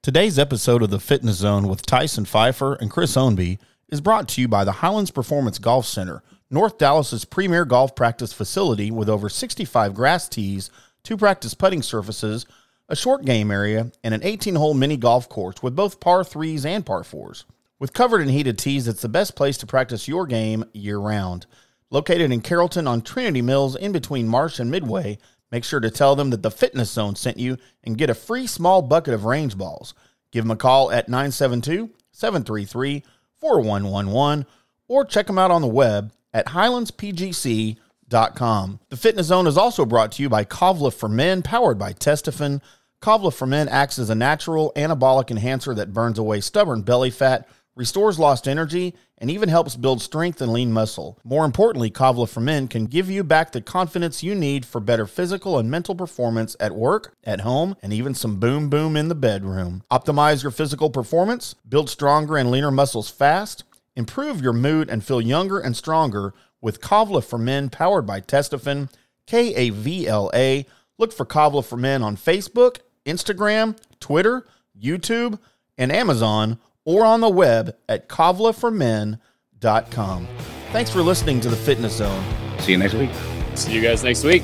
Today's 0.00 0.38
episode 0.38 0.80
of 0.84 0.90
the 0.90 1.00
Fitness 1.00 1.38
Zone 1.38 1.66
with 1.66 1.84
Tyson 1.84 2.24
Pfeiffer 2.24 2.74
and 2.74 2.88
Chris 2.88 3.16
Ownby 3.16 3.58
is 3.88 4.00
brought 4.00 4.28
to 4.28 4.40
you 4.40 4.46
by 4.46 4.62
the 4.62 4.70
Highlands 4.70 5.10
Performance 5.10 5.58
Golf 5.58 5.86
Center, 5.86 6.22
North 6.50 6.78
Dallas's 6.78 7.24
premier 7.24 7.64
golf 7.64 7.96
practice 7.96 8.32
facility 8.32 8.92
with 8.92 9.08
over 9.08 9.28
65 9.28 9.94
grass 9.94 10.28
tees, 10.28 10.70
two 11.02 11.16
practice 11.16 11.52
putting 11.52 11.82
surfaces, 11.82 12.46
a 12.88 12.94
short 12.94 13.24
game 13.24 13.50
area, 13.50 13.90
and 14.04 14.14
an 14.14 14.20
18-hole 14.20 14.74
mini 14.74 14.96
golf 14.96 15.28
course 15.28 15.64
with 15.64 15.74
both 15.74 15.98
par 15.98 16.22
3s 16.22 16.64
and 16.64 16.86
par 16.86 17.02
4s. 17.02 17.44
With 17.80 17.92
covered 17.92 18.20
and 18.20 18.30
heated 18.30 18.56
tees, 18.56 18.86
it's 18.86 19.02
the 19.02 19.08
best 19.08 19.34
place 19.34 19.58
to 19.58 19.66
practice 19.66 20.06
your 20.06 20.26
game 20.26 20.64
year-round. 20.72 21.46
Located 21.90 22.30
in 22.30 22.40
Carrollton 22.40 22.86
on 22.86 23.02
Trinity 23.02 23.42
Mills 23.42 23.74
in 23.74 23.90
between 23.90 24.28
Marsh 24.28 24.60
and 24.60 24.70
Midway, 24.70 25.18
make 25.50 25.64
sure 25.64 25.80
to 25.80 25.90
tell 25.90 26.16
them 26.16 26.30
that 26.30 26.42
the 26.42 26.50
Fitness 26.50 26.90
Zone 26.90 27.16
sent 27.16 27.38
you 27.38 27.56
and 27.84 27.98
get 27.98 28.10
a 28.10 28.14
free 28.14 28.46
small 28.46 28.82
bucket 28.82 29.14
of 29.14 29.24
range 29.24 29.56
balls. 29.56 29.94
Give 30.30 30.44
them 30.44 30.50
a 30.50 30.56
call 30.56 30.90
at 30.90 31.08
972 31.08 31.90
733 32.12 33.02
4111 33.40 34.46
or 34.88 35.04
check 35.04 35.26
them 35.26 35.38
out 35.38 35.50
on 35.50 35.62
the 35.62 35.68
web 35.68 36.12
at 36.32 36.46
highlandspgc.com. 36.46 38.80
The 38.88 38.96
Fitness 38.96 39.26
Zone 39.26 39.46
is 39.46 39.58
also 39.58 39.84
brought 39.84 40.12
to 40.12 40.22
you 40.22 40.28
by 40.28 40.44
Kavla 40.44 40.92
for 40.92 41.08
Men, 41.08 41.42
powered 41.42 41.78
by 41.78 41.92
Testofen. 41.92 42.60
Kavla 43.00 43.32
for 43.32 43.46
Men 43.46 43.68
acts 43.68 43.98
as 43.98 44.10
a 44.10 44.14
natural 44.14 44.72
anabolic 44.74 45.30
enhancer 45.30 45.74
that 45.74 45.92
burns 45.92 46.18
away 46.18 46.40
stubborn 46.40 46.82
belly 46.82 47.10
fat, 47.10 47.48
restores 47.78 48.18
lost 48.18 48.48
energy, 48.48 48.92
and 49.18 49.30
even 49.30 49.48
helps 49.48 49.76
build 49.76 50.02
strength 50.02 50.42
and 50.42 50.52
lean 50.52 50.72
muscle. 50.72 51.16
More 51.22 51.44
importantly, 51.44 51.90
Kavla 51.90 52.28
for 52.28 52.40
Men 52.40 52.66
can 52.66 52.86
give 52.86 53.08
you 53.08 53.22
back 53.22 53.52
the 53.52 53.60
confidence 53.60 54.22
you 54.22 54.34
need 54.34 54.66
for 54.66 54.80
better 54.80 55.06
physical 55.06 55.58
and 55.58 55.70
mental 55.70 55.94
performance 55.94 56.56
at 56.58 56.74
work, 56.74 57.14
at 57.22 57.42
home, 57.42 57.76
and 57.80 57.92
even 57.92 58.14
some 58.14 58.40
boom 58.40 58.68
boom 58.68 58.96
in 58.96 59.08
the 59.08 59.14
bedroom. 59.14 59.84
Optimize 59.92 60.42
your 60.42 60.50
physical 60.50 60.90
performance, 60.90 61.54
build 61.68 61.88
stronger 61.88 62.36
and 62.36 62.50
leaner 62.50 62.72
muscles 62.72 63.08
fast, 63.08 63.62
improve 63.94 64.42
your 64.42 64.52
mood, 64.52 64.90
and 64.90 65.04
feel 65.04 65.20
younger 65.20 65.60
and 65.60 65.76
stronger 65.76 66.34
with 66.60 66.80
Kavla 66.80 67.22
for 67.22 67.38
Men 67.38 67.70
powered 67.70 68.06
by 68.06 68.20
Testofen, 68.20 68.90
K 69.26 69.54
A 69.54 69.70
V 69.70 70.08
L 70.08 70.32
A. 70.34 70.66
Look 70.98 71.12
for 71.12 71.24
Kavla 71.24 71.64
for 71.64 71.76
Men 71.76 72.02
on 72.02 72.16
Facebook, 72.16 72.78
Instagram, 73.06 73.78
Twitter, 74.00 74.44
YouTube, 74.76 75.38
and 75.76 75.92
Amazon, 75.92 76.58
or 76.88 77.04
on 77.04 77.20
the 77.20 77.28
web 77.28 77.76
at 77.90 78.08
kavlaformen.com. 78.08 80.28
Thanks 80.72 80.90
for 80.90 81.02
listening 81.02 81.38
to 81.40 81.50
the 81.50 81.56
Fitness 81.56 81.98
Zone. 81.98 82.24
See 82.60 82.72
you 82.72 82.78
next 82.78 82.94
week. 82.94 83.10
See 83.54 83.74
you 83.74 83.82
guys 83.82 84.02
next 84.02 84.24
week. 84.24 84.42